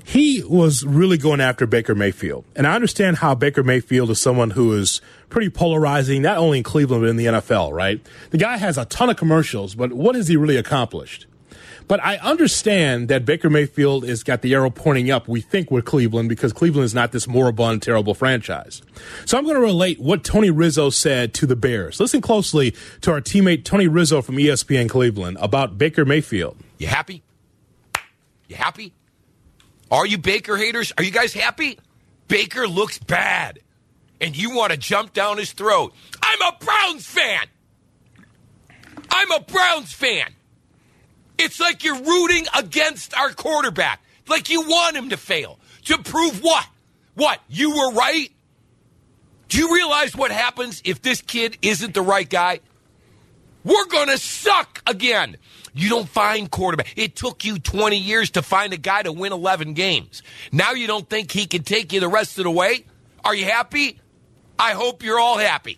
[0.03, 2.45] he was really going after Baker Mayfield.
[2.55, 6.63] And I understand how Baker Mayfield is someone who is pretty polarizing, not only in
[6.63, 7.99] Cleveland, but in the NFL, right?
[8.29, 11.25] The guy has a ton of commercials, but what has he really accomplished?
[11.87, 15.85] But I understand that Baker Mayfield has got the arrow pointing up, we think, with
[15.85, 18.81] Cleveland because Cleveland is not this moribund, terrible franchise.
[19.25, 21.99] So I'm going to relate what Tony Rizzo said to the Bears.
[21.99, 26.57] Listen closely to our teammate Tony Rizzo from ESPN Cleveland about Baker Mayfield.
[26.79, 27.23] You happy?
[28.47, 28.93] You happy?
[29.91, 30.91] Are you Baker haters?
[30.97, 31.77] Are you guys happy?
[32.27, 33.59] Baker looks bad,
[34.19, 35.93] and you want to jump down his throat.
[36.21, 37.45] I'm a Browns fan.
[39.11, 40.33] I'm a Browns fan.
[41.37, 45.59] It's like you're rooting against our quarterback, like you want him to fail.
[45.85, 46.65] To prove what?
[47.15, 47.39] What?
[47.47, 48.29] You were right?
[49.49, 52.59] Do you realize what happens if this kid isn't the right guy?
[53.63, 55.37] We're going to suck again.
[55.73, 56.93] You don't find quarterback.
[56.95, 60.23] It took you 20 years to find a guy to win 11 games.
[60.51, 62.85] Now you don't think he can take you the rest of the way?
[63.23, 63.99] Are you happy?
[64.57, 65.77] I hope you're all happy.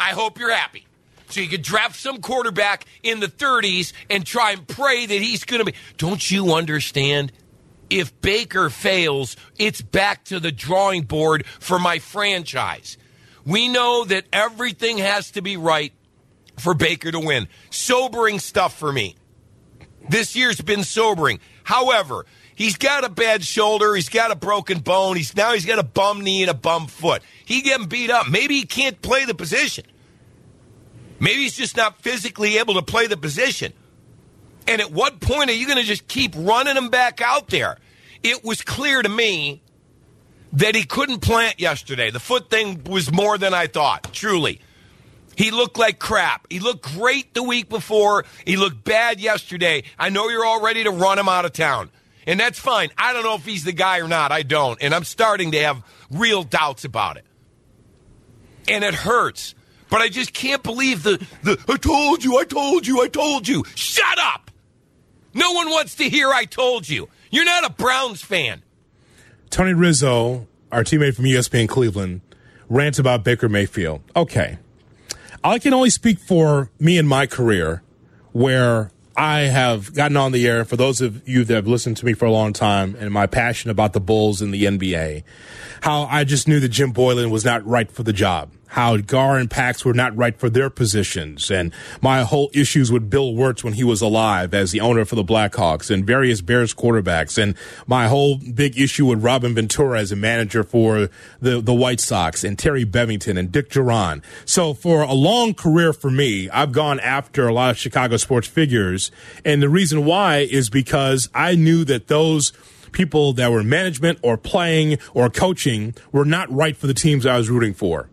[0.00, 0.85] I hope you're happy.
[1.28, 5.44] So you could draft some quarterback in the 30s and try and pray that he's
[5.44, 5.76] going to be.
[5.96, 7.32] Don't you understand?
[7.90, 12.96] If Baker fails, it's back to the drawing board for my franchise.
[13.44, 15.92] We know that everything has to be right
[16.58, 17.48] for Baker to win.
[17.70, 19.16] Sobering stuff for me.
[20.08, 21.40] This year's been sobering.
[21.62, 23.94] However, he's got a bad shoulder.
[23.94, 25.16] He's got a broken bone.
[25.16, 27.22] He's now he's got a bum knee and a bum foot.
[27.44, 28.28] He getting beat up.
[28.28, 29.84] Maybe he can't play the position.
[31.18, 33.72] Maybe he's just not physically able to play the position.
[34.68, 37.78] And at what point are you going to just keep running him back out there?
[38.22, 39.62] It was clear to me
[40.52, 42.10] that he couldn't plant yesterday.
[42.10, 44.60] The foot thing was more than I thought, truly.
[45.36, 46.46] He looked like crap.
[46.50, 48.24] He looked great the week before.
[48.44, 49.84] He looked bad yesterday.
[49.98, 51.90] I know you're all ready to run him out of town.
[52.26, 52.88] And that's fine.
[52.98, 54.32] I don't know if he's the guy or not.
[54.32, 54.82] I don't.
[54.82, 57.24] And I'm starting to have real doubts about it.
[58.66, 59.54] And it hurts.
[59.88, 63.46] But I just can't believe the, the I told you, I told you, I told
[63.46, 63.64] you.
[63.74, 64.50] Shut up!
[65.32, 67.08] No one wants to hear I told you.
[67.30, 68.62] You're not a Browns fan.
[69.50, 72.22] Tony Rizzo, our teammate from ESPN Cleveland,
[72.68, 74.00] rants about Baker Mayfield.
[74.14, 74.58] Okay.
[75.44, 77.82] I can only speak for me and my career
[78.32, 82.06] where I have gotten on the air for those of you that have listened to
[82.06, 85.22] me for a long time and my passion about the Bulls and the NBA.
[85.82, 89.38] How I just knew that Jim Boylan was not right for the job how Gar
[89.38, 93.64] and Pax were not right for their positions, and my whole issues with Bill Wirtz
[93.64, 97.54] when he was alive as the owner for the Blackhawks, and various Bears quarterbacks, and
[97.86, 101.08] my whole big issue with Robin Ventura as a manager for
[101.40, 104.22] the the White Sox, and Terry Bevington and Dick Jauron.
[104.44, 108.48] So for a long career for me, I've gone after a lot of Chicago sports
[108.48, 109.10] figures,
[109.44, 112.52] and the reason why is because I knew that those
[112.92, 117.36] people that were management or playing or coaching were not right for the teams I
[117.36, 118.08] was rooting for.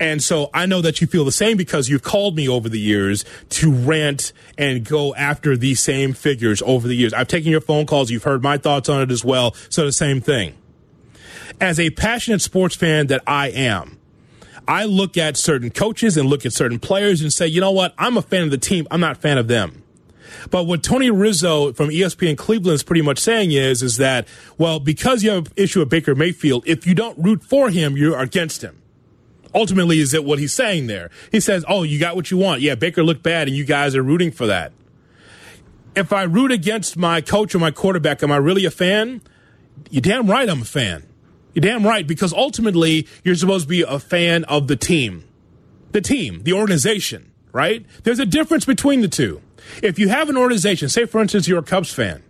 [0.00, 2.80] And so I know that you feel the same because you've called me over the
[2.80, 7.12] years to rant and go after these same figures over the years.
[7.12, 8.10] I've taken your phone calls.
[8.10, 9.54] You've heard my thoughts on it as well.
[9.68, 10.54] So the same thing.
[11.60, 13.98] As a passionate sports fan that I am,
[14.66, 17.92] I look at certain coaches and look at certain players and say, you know what?
[17.98, 18.88] I'm a fan of the team.
[18.90, 19.82] I'm not a fan of them.
[20.50, 24.80] But what Tony Rizzo from ESPN Cleveland is pretty much saying is, is that, well,
[24.80, 28.18] because you have an issue with Baker Mayfield, if you don't root for him, you're
[28.18, 28.80] against him
[29.54, 31.10] ultimately is it what he's saying there.
[31.32, 32.60] He says, "Oh, you got what you want.
[32.60, 34.72] Yeah, Baker looked bad, and you guys are rooting for that."
[35.96, 39.22] If I root against my coach or my quarterback, am I really a fan?
[39.90, 41.04] You're damn right, I'm a fan.
[41.52, 45.24] You're damn right because ultimately you're supposed to be a fan of the team,
[45.90, 47.32] the team, the organization.
[47.52, 47.84] Right?
[48.04, 49.42] There's a difference between the two.
[49.82, 52.22] If you have an organization, say for instance you're a Cubs fan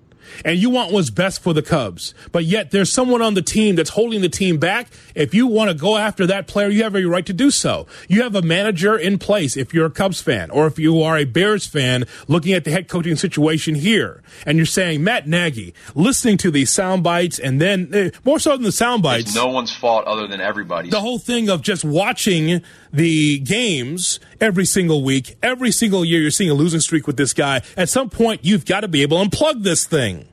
[0.44, 3.76] and you want what's best for the Cubs, but yet there's someone on the team
[3.76, 6.94] that's holding the team back, if you want to go after that player, you have
[6.94, 7.86] every right to do so.
[8.08, 11.16] You have a manager in place if you're a Cubs fan, or if you are
[11.16, 15.74] a Bears fan looking at the head coaching situation here, and you're saying, Matt Nagy,
[15.94, 19.28] listening to these sound bites, and then eh, more so than the sound bites.
[19.28, 20.90] It's no one's fault other than everybody's.
[20.90, 22.62] The whole thing of just watching
[22.92, 27.32] the games every single week, every single year, you're seeing a losing streak with this
[27.32, 27.62] guy.
[27.76, 30.26] At some point, you've got to be able to unplug this thing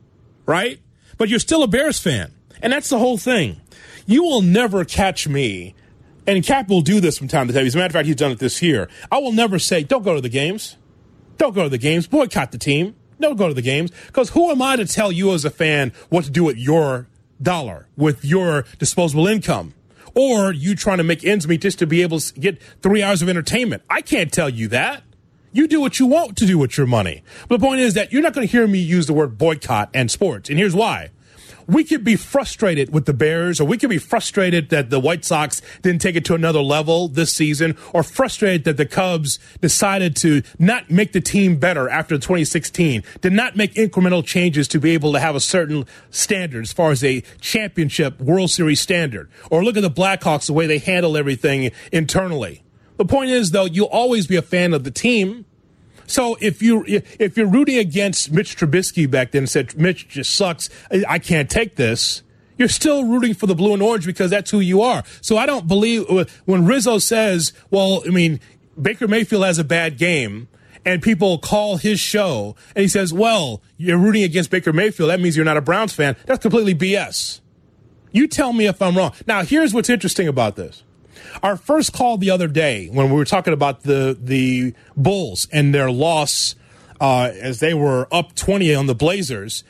[0.47, 0.79] right?
[1.19, 2.33] But you're still a Bears fan.
[2.63, 3.61] And that's the whole thing.
[4.07, 5.75] You will never catch me,
[6.25, 7.67] and Cap will do this from time to time.
[7.67, 8.89] As a matter of fact, he's done it this year.
[9.11, 10.77] I will never say, don't go to the games.
[11.37, 12.07] Don't go to the games.
[12.07, 12.95] Boycott the team.
[13.19, 13.91] Don't go to the games.
[14.07, 17.07] Because who am I to tell you as a fan what to do with your
[17.39, 19.73] dollar, with your disposable income?
[20.17, 23.21] Or you trying to make ends meet just to be able to get three hours
[23.21, 23.83] of entertainment.
[23.87, 25.03] I can't tell you that.
[25.51, 27.21] You do what you want to do with your money.
[27.47, 29.91] But the point is that you're not going to hear me use the word boycott
[29.93, 30.49] and sports.
[30.49, 31.11] And here's why.
[31.67, 35.25] We could be frustrated with the Bears, or we could be frustrated that the White
[35.25, 40.15] Sox didn't take it to another level this season, or frustrated that the Cubs decided
[40.17, 44.91] to not make the team better after 2016, did not make incremental changes to be
[44.91, 49.29] able to have a certain standard as far as a championship World Series standard.
[49.51, 52.63] Or look at the Blackhawks, the way they handle everything internally.
[52.95, 55.45] The point is, though, you'll always be a fan of the team.
[56.07, 60.35] So if you if you're rooting against Mitch Trubisky back then and said Mitch just
[60.35, 60.69] sucks,
[61.07, 62.23] I can't take this.
[62.57, 65.03] You're still rooting for the blue and orange because that's who you are.
[65.21, 68.39] So I don't believe uh, when Rizzo says, "Well, I mean,
[68.81, 70.47] Baker Mayfield has a bad game."
[70.85, 75.09] And people call his show and he says, Well, you're rooting against Baker Mayfield.
[75.09, 76.15] That means you're not a Browns fan.
[76.25, 77.41] That's completely BS.
[78.13, 79.11] You tell me if I'm wrong.
[79.27, 80.83] Now, here's what's interesting about this.
[81.43, 85.73] Our first call the other day when we were talking about the the Bulls and
[85.73, 86.55] their loss
[86.99, 89.63] uh, as they were up 20 on the Blazers,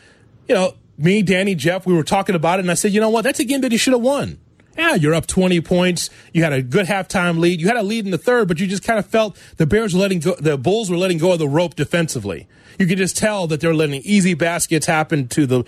[0.47, 3.09] you know, me, Danny, Jeff, we were talking about it, and I said, you know
[3.09, 4.39] what, that's a game that you should have won.
[4.77, 6.09] Yeah, you're up 20 points.
[6.33, 7.59] You had a good halftime lead.
[7.59, 9.93] You had a lead in the third, but you just kind of felt the Bears
[9.93, 12.47] were letting go, the Bulls were letting go of the rope defensively.
[12.77, 15.63] You could just tell that they're letting easy baskets happen to the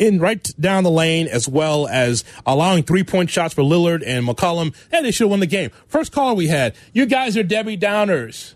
[0.00, 4.26] in right down the lane as well as allowing three point shots for Lillard and
[4.26, 4.74] McCollum.
[4.90, 5.70] And they should have won the game.
[5.86, 8.54] First caller we had, you guys are Debbie Downers.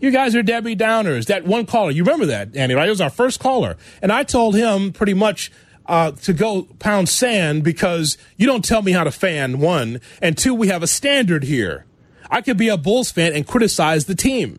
[0.00, 1.26] You guys are Debbie Downers.
[1.26, 2.88] That one caller, you remember that, Andy, right?
[2.88, 3.76] It was our first caller.
[4.02, 5.52] And I told him pretty much
[5.86, 10.00] uh, to go pound sand because you don't tell me how to fan, one.
[10.20, 11.86] And two, we have a standard here.
[12.30, 14.58] I could be a Bulls fan and criticize the team.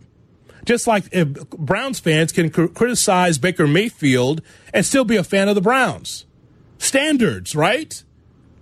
[0.66, 4.42] Just like if Browns fans can cr- criticize Baker Mayfield
[4.74, 6.26] and still be a fan of the Browns.
[6.78, 8.04] Standards, right?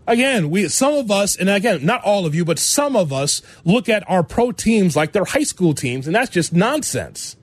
[0.08, 3.42] Again, we some of us, and again, not all of you, but some of us
[3.64, 7.36] look at our pro teams like they're high school teams, and that's just nonsense.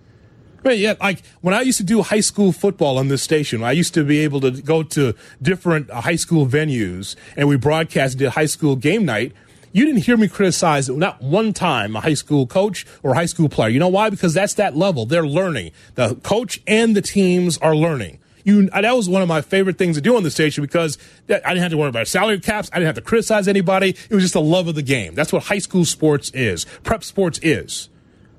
[0.66, 3.62] I mean, yeah, like when I used to do high school football on this station,
[3.62, 7.56] I used to be able to go to different uh, high school venues and we
[7.56, 9.32] broadcast did high school game night.
[9.76, 13.50] You didn't hear me criticize not one time a high school coach or high school
[13.50, 13.68] player.
[13.68, 14.08] You know why?
[14.08, 15.04] Because that's that level.
[15.04, 15.72] They're learning.
[15.96, 18.18] The coach and the teams are learning.
[18.42, 20.96] You, that was one of my favorite things to do on the station because
[21.28, 22.70] I didn't have to worry about salary caps.
[22.72, 23.90] I didn't have to criticize anybody.
[23.90, 25.14] It was just the love of the game.
[25.14, 26.64] That's what high school sports is.
[26.82, 27.90] Prep sports is.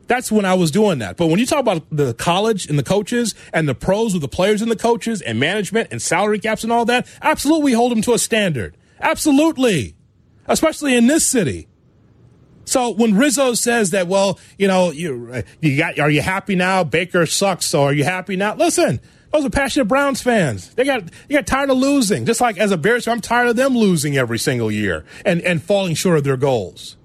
[0.07, 1.17] That's when I was doing that.
[1.17, 4.27] But when you talk about the college and the coaches and the pros with the
[4.27, 8.01] players and the coaches and management and salary caps and all that, absolutely hold them
[8.01, 8.75] to a standard.
[8.99, 9.96] Absolutely.
[10.47, 11.67] Especially in this city.
[12.65, 16.83] So when Rizzo says that, well, you know, you you got are you happy now?
[16.83, 18.55] Baker sucks, so are you happy now?
[18.55, 18.99] Listen,
[19.31, 20.73] those are passionate Browns fans.
[20.73, 22.25] They got they got tired of losing.
[22.25, 25.41] Just like as a Bears fan, I'm tired of them losing every single year and,
[25.41, 26.97] and falling short of their goals.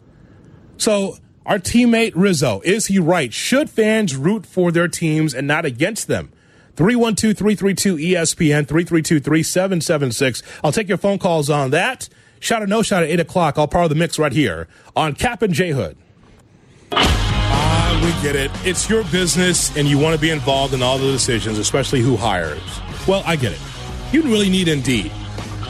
[0.78, 3.32] So our teammate Rizzo, is he right?
[3.32, 6.32] Should fans root for their teams and not against them?
[6.74, 10.42] 312 332 ESPN 332 3776.
[10.64, 12.08] I'll take your phone calls on that.
[12.42, 13.56] Shot or no shot at 8 o'clock.
[13.56, 14.66] I'll part of the mix right here
[14.96, 15.96] on Cap and J Hood.
[16.90, 18.50] Ah, we get it.
[18.66, 22.16] It's your business, and you want to be involved in all the decisions, especially who
[22.16, 22.60] hires.
[23.06, 23.60] Well, I get it.
[24.10, 25.12] You really need Indeed,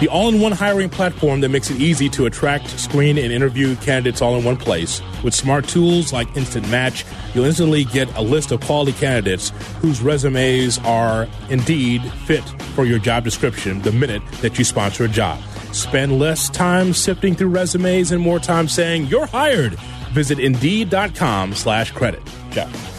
[0.03, 3.77] the all in one hiring platform that makes it easy to attract, screen, and interview
[3.77, 5.01] candidates all in one place.
[5.23, 9.51] With smart tools like Instant Match, you'll instantly get a list of quality candidates
[9.81, 12.43] whose resumes are indeed fit
[12.75, 15.41] for your job description the minute that you sponsor a job.
[15.73, 19.75] Spend less time sifting through resumes and more time saying you're hired.
[20.15, 22.23] Visit Indeed.com slash credit.
[22.51, 22.92] Jeff.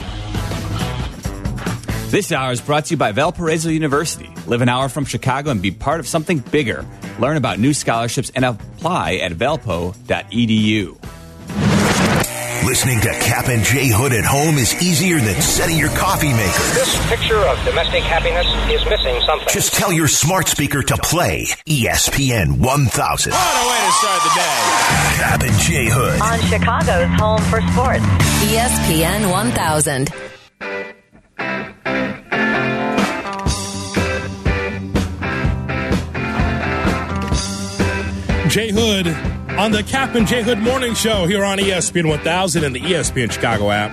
[2.13, 4.29] This hour is brought to you by Valparaiso University.
[4.45, 6.85] Live an hour from Chicago and be part of something bigger.
[7.17, 10.95] Learn about new scholarships and apply at valpo.edu.
[12.67, 16.65] Listening to Cap and J Hood at home is easier than setting your coffee maker.
[16.77, 19.47] This picture of domestic happiness is missing something.
[19.49, 23.33] Just tell your smart speaker to play ESPN 1000.
[23.33, 24.61] What a way to start the day.
[25.17, 26.21] Cap and J Hood.
[26.21, 28.05] On Chicago's home for sports,
[28.45, 30.32] ESPN 1000.
[38.53, 39.07] Jay Hood
[39.57, 43.31] on the Cap and Jay Hood Morning Show here on ESPN 1000 and the ESPN
[43.31, 43.89] Chicago app.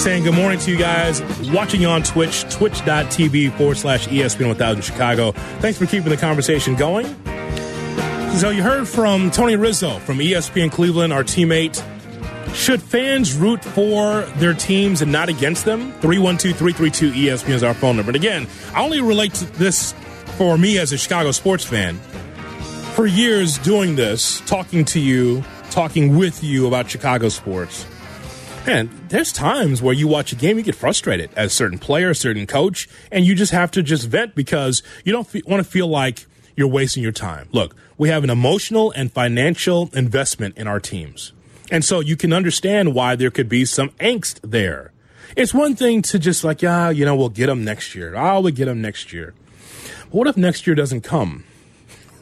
[0.00, 1.20] Saying good morning to you guys
[1.50, 5.32] watching on Twitch, twitch.tv forward slash ESPN 1000 Chicago.
[5.60, 7.04] Thanks for keeping the conversation going.
[8.38, 11.84] So you heard from Tony Rizzo from ESPN Cleveland, our teammate.
[12.54, 15.92] Should fans root for their teams and not against them?
[16.00, 18.08] 312 332 ESPN is our phone number.
[18.08, 19.92] And again, I only relate to this
[20.38, 22.00] for me as a Chicago sports fan
[22.94, 25.42] for years doing this, talking to you,
[25.72, 27.84] talking with you about Chicago sports.
[28.68, 32.10] And there's times where you watch a game, you get frustrated as a certain player,
[32.10, 35.68] a certain coach, and you just have to just vent because you don't want to
[35.68, 36.24] feel like
[36.54, 37.48] you're wasting your time.
[37.50, 41.32] Look, we have an emotional and financial investment in our teams.
[41.72, 44.92] And so you can understand why there could be some angst there.
[45.36, 48.14] It's one thing to just like, yeah, you know, we'll get them next year.
[48.14, 49.34] Oh, we'll get them next year.
[50.04, 51.42] But what if next year doesn't come?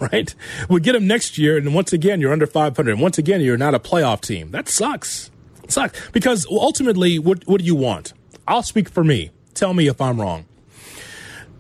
[0.13, 0.35] right?
[0.69, 2.91] We get them next year, and once again, you're under 500.
[2.91, 4.51] And once again, you're not a playoff team.
[4.51, 5.31] That sucks.
[5.63, 6.11] It sucks.
[6.11, 8.13] Because ultimately, what, what do you want?
[8.47, 9.31] I'll speak for me.
[9.55, 10.47] Tell me if I'm wrong.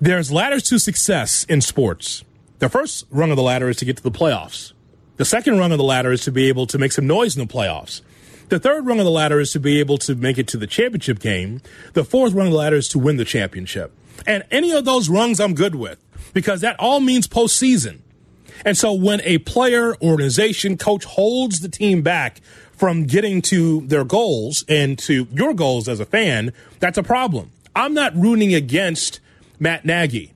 [0.00, 2.24] There's ladders to success in sports.
[2.58, 4.72] The first rung of the ladder is to get to the playoffs.
[5.16, 7.46] The second rung of the ladder is to be able to make some noise in
[7.46, 8.00] the playoffs.
[8.48, 10.66] The third rung of the ladder is to be able to make it to the
[10.66, 11.62] championship game.
[11.92, 13.92] The fourth rung of the ladder is to win the championship.
[14.26, 15.98] And any of those rungs I'm good with
[16.32, 18.00] because that all means postseason.
[18.64, 22.40] And so when a player, organization, coach holds the team back
[22.72, 27.50] from getting to their goals and to your goals as a fan, that's a problem.
[27.74, 29.20] I'm not rooting against
[29.58, 30.32] Matt Nagy.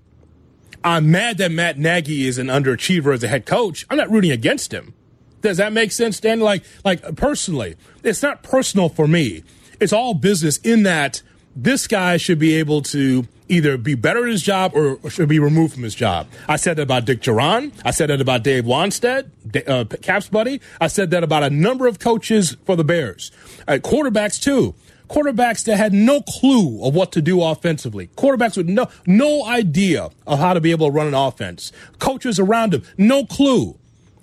[0.85, 3.85] I'm mad that Matt Nagy is an underachiever as a head coach.
[3.91, 4.95] I'm not rooting against him.
[5.43, 6.41] Does that make sense, Dan?
[6.41, 9.43] Like, like personally, it's not personal for me.
[9.81, 11.23] It's all business in that
[11.55, 15.39] this guy should be able to either be better at his job or should be
[15.39, 16.27] removed from his job.
[16.49, 17.73] I said that about Dick Jauron.
[17.85, 19.29] I said that about Dave Wannstedt,
[19.69, 20.61] uh, Cap's buddy.
[20.81, 23.31] I said that about a number of coaches for the Bears.
[23.69, 24.75] Uh, quarterbacks, too.
[25.09, 30.11] quarterbacks that had no clue of what to do offensively, quarterbacks with no no idea
[30.27, 33.79] of how to be able to run an offense, coaches around them, no clue.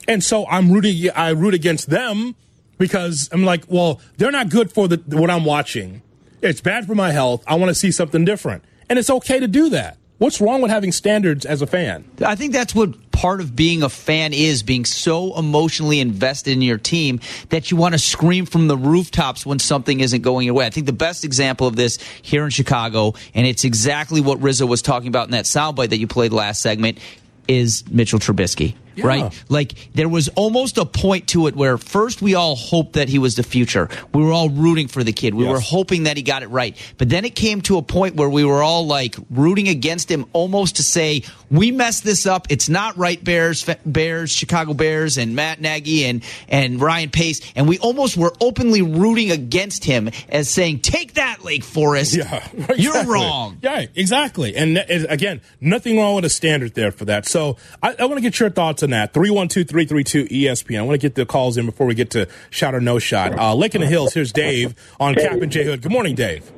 [0.07, 1.09] And so I'm rooting.
[1.15, 2.35] I root against them
[2.77, 6.01] because I'm like, well, they're not good for the what I'm watching.
[6.41, 7.41] It's bad for my health.
[7.47, 9.97] I want to see something different, and it's okay to do that.
[10.19, 12.05] What's wrong with having standards as a fan?
[12.23, 16.61] I think that's what part of being a fan is being so emotionally invested in
[16.61, 17.19] your team
[17.49, 20.67] that you want to scream from the rooftops when something isn't going your way.
[20.67, 24.67] I think the best example of this here in Chicago, and it's exactly what Rizzo
[24.67, 26.99] was talking about in that soundbite that you played last segment,
[27.47, 28.75] is Mitchell Trubisky.
[28.95, 29.07] Yeah.
[29.07, 29.43] Right?
[29.49, 33.19] Like there was almost a point to it where first we all hoped that he
[33.19, 33.89] was the future.
[34.13, 35.33] We were all rooting for the kid.
[35.33, 35.51] We yes.
[35.51, 36.77] were hoping that he got it right.
[36.97, 40.25] But then it came to a point where we were all like rooting against him
[40.33, 42.47] almost to say, we messed this up.
[42.49, 47.41] It's not right, Bears, Bears, Chicago Bears, and Matt Nagy and, and Ryan Pace.
[47.55, 52.15] And we almost were openly rooting against him as saying, take that, Lake Forest.
[52.15, 52.83] Yeah, exactly.
[52.83, 53.57] You're wrong.
[53.61, 54.55] Yeah, exactly.
[54.55, 57.27] And uh, again, nothing wrong with a standard there for that.
[57.27, 59.13] So I, I want to get your thoughts on that.
[59.13, 60.79] 312 332 ESPN.
[60.79, 63.37] I want to get the calls in before we get to shot or no shot.
[63.37, 65.81] Uh, Lake in the Hills, here's Dave on Cap and J Hood.
[65.81, 66.51] Good morning, Dave.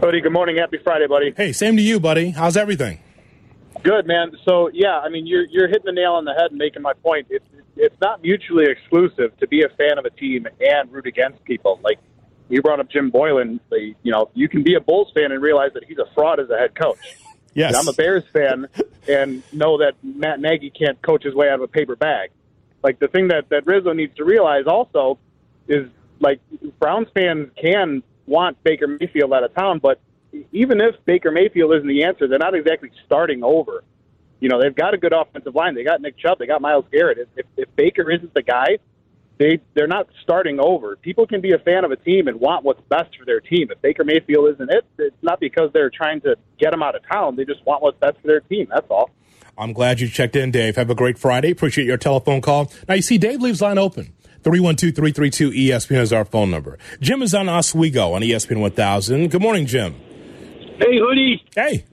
[0.00, 0.56] Buddy, good morning.
[0.56, 1.32] Happy Friday, buddy.
[1.36, 2.30] Hey, same to you, buddy.
[2.30, 3.00] How's everything?
[3.82, 4.32] Good, man.
[4.44, 6.92] So, yeah, I mean, you're, you're hitting the nail on the head and making my
[6.94, 7.26] point.
[7.30, 7.44] It's,
[7.76, 11.80] it's not mutually exclusive to be a fan of a team and root against people.
[11.82, 11.98] Like,
[12.48, 13.60] you brought up Jim Boylen.
[13.70, 16.50] You know, you can be a Bulls fan and realize that he's a fraud as
[16.50, 16.98] a head coach.
[17.54, 17.68] Yes.
[17.68, 18.68] And I'm a Bears fan
[19.08, 22.30] and know that Matt Nagy can't coach his way out of a paper bag.
[22.82, 25.18] Like the thing that, that Rizzo needs to realize also
[25.68, 25.88] is
[26.20, 26.40] like
[26.78, 30.00] Browns fans can want Baker Mayfield out of town, but
[30.52, 33.84] even if Baker Mayfield isn't the answer, they're not exactly starting over.
[34.40, 35.74] You know, they've got a good offensive line.
[35.74, 36.38] They got Nick Chubb.
[36.38, 37.28] They got Myles Garrett.
[37.36, 38.78] If, if Baker isn't the guy,
[39.38, 40.96] they they're not starting over.
[40.96, 43.68] People can be a fan of a team and want what's best for their team.
[43.70, 47.02] If Baker Mayfield isn't it, it's not because they're trying to get him out of
[47.10, 47.36] town.
[47.36, 48.68] They just want what's best for their team.
[48.70, 49.10] That's all.
[49.56, 50.76] I'm glad you checked in, Dave.
[50.76, 51.50] Have a great Friday.
[51.50, 52.72] Appreciate your telephone call.
[52.88, 54.12] Now you see, Dave leaves line open.
[54.42, 56.78] 312-332 ESPN is our phone number.
[57.00, 59.30] Jim is on Oswego on ESPN 1000.
[59.30, 59.94] Good morning, Jim.
[60.78, 61.42] Hey, Hoodie.
[61.54, 61.84] Hey.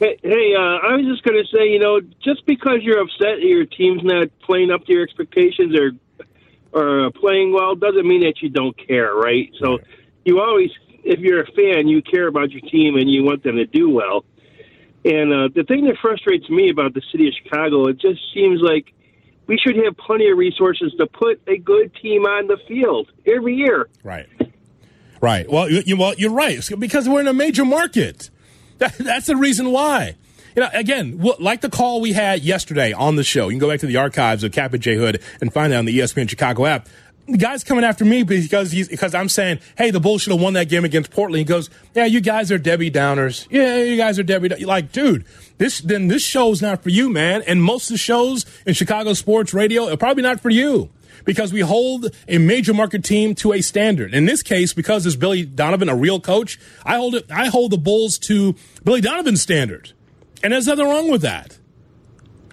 [0.00, 3.40] Hey, hey uh, I was just going to say, you know, just because you're upset
[3.40, 5.92] your team's not playing up to your expectations or
[6.72, 9.50] or playing well doesn't mean that you don't care, right?
[9.60, 9.86] So right.
[10.24, 10.70] you always,
[11.04, 13.90] if you're a fan, you care about your team and you want them to do
[13.90, 14.24] well.
[15.04, 18.60] And uh, the thing that frustrates me about the city of Chicago, it just seems
[18.60, 18.92] like
[19.46, 23.54] we should have plenty of resources to put a good team on the field every
[23.54, 23.88] year.
[24.04, 24.28] Right.
[25.20, 25.50] Right.
[25.50, 28.30] Well, you, well, you're right because we're in a major market.
[28.78, 30.16] That, that's the reason why.
[30.56, 33.68] You know, again, like the call we had yesterday on the show, you can go
[33.68, 36.66] back to the archives of and J Hood and find it on the ESPN Chicago
[36.66, 36.88] app.
[37.26, 40.40] The guy's coming after me because he's because I'm saying, hey, the Bulls should have
[40.40, 41.38] won that game against Portland.
[41.38, 43.46] He goes, yeah, you guys are Debbie Downers.
[43.50, 44.48] Yeah, you guys are Debbie.
[44.48, 45.24] Like, dude,
[45.58, 47.42] this then this show's not for you, man.
[47.46, 50.90] And most of the shows in Chicago sports radio are probably not for you
[51.24, 54.14] because we hold a major market team to a standard.
[54.14, 57.30] In this case, because it's Billy Donovan, a real coach, I hold it.
[57.30, 59.92] I hold the Bulls to Billy Donovan's standard.
[60.42, 61.58] And there's nothing wrong with that.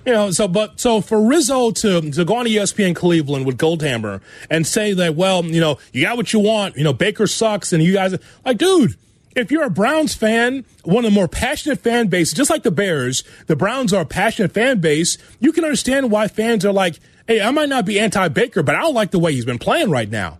[0.06, 4.22] You know, so but so for Rizzo to to go on ESPN Cleveland with Goldhammer
[4.50, 7.74] and say that, well, you know, you got what you want, you know, Baker sucks,
[7.74, 8.16] and you guys
[8.46, 8.96] like, dude,
[9.36, 12.72] if you're a Browns fan, one of the more passionate fan bases, just like the
[12.72, 15.18] Bears, the Browns are a passionate fan base.
[15.42, 18.76] You can understand why fans are like, hey, I might not be anti Baker, but
[18.76, 20.40] I don't like the way he's been playing right now.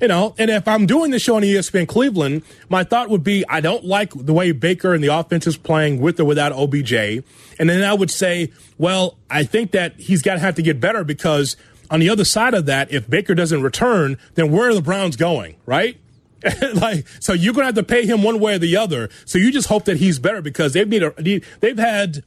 [0.00, 3.44] You know, and if I'm doing the show on ESPN Cleveland, my thought would be
[3.48, 6.92] I don't like the way Baker and the offense is playing with or without OBJ.
[6.92, 10.78] And then I would say, well, I think that he's got to have to get
[10.78, 11.56] better because
[11.90, 15.16] on the other side of that, if Baker doesn't return, then where are the Browns
[15.16, 15.98] going, right?
[16.74, 19.08] like, so you're going to have to pay him one way or the other.
[19.24, 22.22] So you just hope that he's better because they've made a, they've had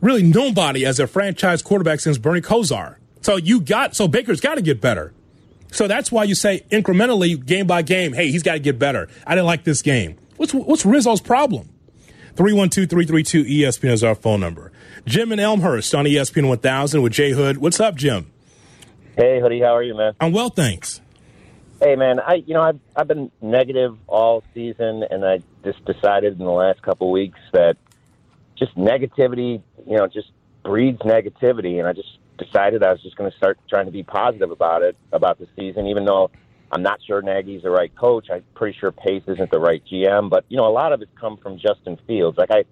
[0.00, 2.96] really nobody as a franchise quarterback since Bernie Kosar.
[3.20, 5.12] So you got, so Baker's got to get better.
[5.70, 9.08] So that's why you say incrementally, game by game, hey, he's got to get better.
[9.26, 10.16] I didn't like this game.
[10.36, 11.68] What's, what's Rizzo's problem?
[12.36, 14.70] 312 332 ESPN is our phone number.
[15.04, 17.58] Jim and Elmhurst on ESPN 1000 with Jay Hood.
[17.58, 18.30] What's up, Jim?
[19.16, 20.12] Hey, Hoodie, how are you, man?
[20.20, 21.00] I'm well, thanks.
[21.80, 26.38] Hey, man, I you know I've I've been negative all season, and I just decided
[26.38, 27.76] in the last couple weeks that
[28.56, 30.30] just negativity, you know, just
[30.64, 34.02] breeds negativity, and I just decided I was just going to start trying to be
[34.02, 36.30] positive about it, about the season, even though
[36.72, 38.28] I'm not sure Nagy's the right coach.
[38.32, 40.30] I'm pretty sure Pace isn't the right GM.
[40.30, 42.38] But, you know, a lot of it's come from Justin Fields.
[42.38, 42.64] Like, I,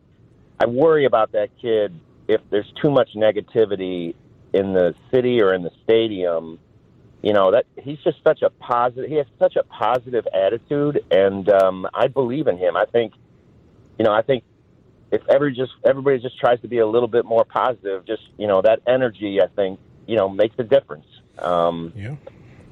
[0.59, 1.99] I worry about that kid
[2.29, 4.15] if there's too much negativity
[4.53, 6.59] in the city or in the stadium.
[7.23, 9.09] you know that he's just such a positive.
[9.09, 12.77] He has such a positive attitude, and um, I believe in him.
[12.77, 13.13] I think,
[13.99, 14.45] you know, I think
[15.11, 18.47] if ever just everybody just tries to be a little bit more positive, just you
[18.47, 21.07] know that energy, I think you know makes a difference.
[21.39, 22.17] Um, yeah.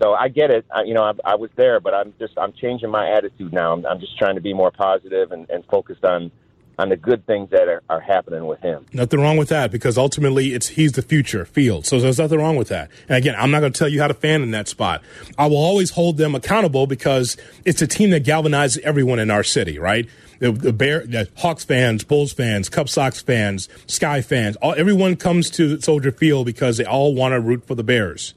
[0.01, 0.67] So I get it.
[0.75, 3.73] I, you know, I, I was there, but I'm just I'm changing my attitude now.
[3.73, 6.33] I'm, I'm just trying to be more positive and, and focused on
[6.79, 8.87] on the good things that are, are happening with him.
[8.93, 11.87] Nothing wrong with that because ultimately it's he's the future field.
[11.87, 12.91] So there's nothing wrong with that.
[13.09, 15.03] And again, I'm not going to tell you how to fan in that spot.
[15.39, 19.45] I will always hold them accountable because it's a team that galvanizes everyone in our
[19.45, 20.09] city, right?
[20.41, 25.17] The, the Bear, the Hawks fans, Bulls fans, Cub Sox fans, Sky fans, all, everyone
[25.17, 28.35] comes to Soldier Field because they all want to root for the Bears.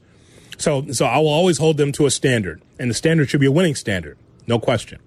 [0.58, 3.46] So, so I will always hold them to a standard, and the standard should be
[3.46, 4.16] a winning standard,
[4.46, 5.00] no question.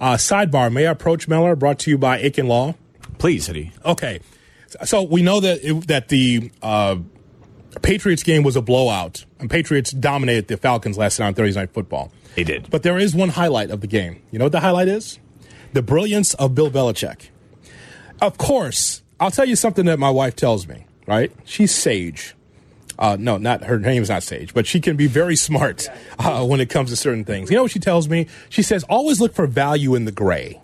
[0.00, 1.54] Uh, sidebar: May I approach Miller?
[1.54, 2.74] Brought to you by Aiken Law.
[3.18, 3.72] Please, Eddie.
[3.84, 4.20] Okay,
[4.84, 6.96] so we know that it, that the uh,
[7.82, 11.72] Patriots game was a blowout, and Patriots dominated the Falcons last night on Thursday Night
[11.72, 12.10] Football.
[12.34, 14.22] They did, but there is one highlight of the game.
[14.30, 15.18] You know what the highlight is?
[15.72, 17.28] The brilliance of Bill Belichick.
[18.22, 20.86] Of course, I'll tell you something that my wife tells me.
[21.06, 21.32] Right?
[21.44, 22.36] She's sage.
[23.00, 25.88] Uh, no, not her name's not Sage, but she can be very smart
[26.18, 27.50] uh, when it comes to certain things.
[27.50, 28.26] You know what she tells me?
[28.50, 30.60] She says, always look for value in the gray.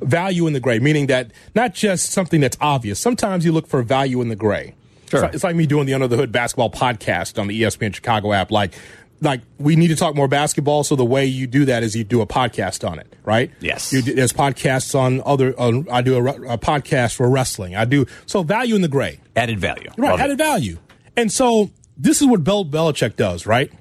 [0.00, 2.98] Value in the gray, meaning that not just something that's obvious.
[2.98, 4.74] Sometimes you look for value in the gray.
[5.10, 5.18] Sure.
[5.18, 7.94] It's, like, it's like me doing the Under the Hood basketball podcast on the ESPN
[7.94, 8.50] Chicago app.
[8.50, 8.72] Like,
[9.20, 10.82] like we need to talk more basketball.
[10.82, 13.50] So the way you do that is you do a podcast on it, right?
[13.60, 13.92] Yes.
[13.92, 15.58] You do, there's podcasts on other.
[15.58, 17.76] On, I do a, a podcast for wrestling.
[17.76, 19.20] I do so value in the gray.
[19.36, 19.90] Added value.
[19.96, 20.22] Right, Love it.
[20.24, 20.78] added value.
[21.16, 23.72] And so this is what Bill Belichick does, right?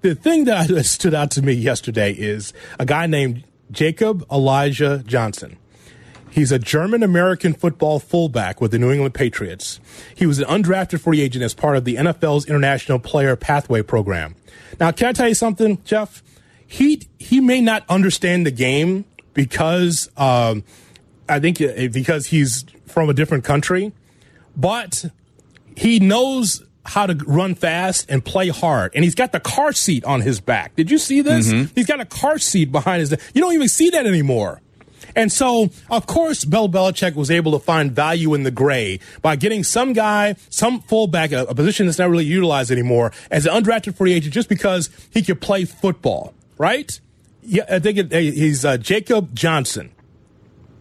[0.00, 5.58] The thing that stood out to me yesterday is a guy named Jacob Elijah Johnson.
[6.30, 9.80] He's a German American football fullback with the New England Patriots.
[10.14, 14.36] He was an undrafted free agent as part of the NFL's International Player Pathway Program.
[14.78, 16.22] Now, can I tell you something, Jeff?
[16.66, 20.64] He he may not understand the game because um,
[21.28, 23.92] I think uh, because he's from a different country,
[24.54, 25.06] but
[25.76, 28.92] he knows how to run fast and play hard.
[28.94, 30.74] And he's got the car seat on his back.
[30.74, 31.50] Did you see this?
[31.74, 33.10] He's got a car seat behind his.
[33.34, 34.60] You don't even see that anymore.
[35.14, 39.36] And so, of course, Bill Belichick was able to find value in the gray by
[39.36, 43.52] getting some guy, some fullback, a, a position that's not really utilized anymore, as an
[43.52, 47.00] undrafted free agent just because he could play football, right?
[47.42, 49.90] Yeah, I think it, he's uh, Jacob Johnson.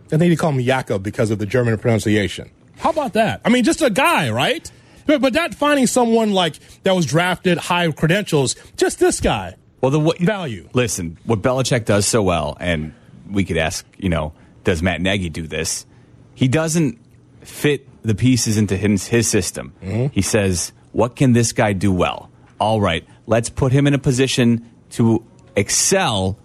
[0.07, 2.49] I think they call him Jakob because of the German pronunciation.
[2.77, 3.41] How about that?
[3.43, 4.69] I mean, just a guy, right?
[5.07, 9.55] But, but not finding someone like that was drafted high credentials, just this guy.
[9.81, 10.69] Well, the what, value.
[10.73, 12.93] Listen, what Belichick does so well, and
[13.29, 14.33] we could ask, you know,
[14.63, 15.85] does Matt Nagy do this?
[16.35, 16.99] He doesn't
[17.41, 19.73] fit the pieces into his, his system.
[19.81, 20.13] Mm-hmm.
[20.13, 22.29] He says, what can this guy do well?
[22.59, 25.23] All right, let's put him in a position to
[25.55, 26.37] excel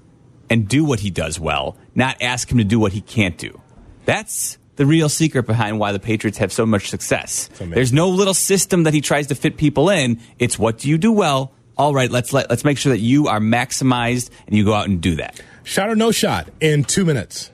[0.50, 3.60] and do what he does well, not ask him to do what he can't do.
[4.04, 7.49] That's the real secret behind why the Patriots have so much success.
[7.76, 10.18] There's no little system that he tries to fit people in.
[10.41, 11.53] It's what do you do well?
[11.78, 14.89] All right, let's let, let's make sure that you are maximized and you go out
[14.89, 15.41] and do that.
[15.62, 17.49] Shot or no shot in two minutes.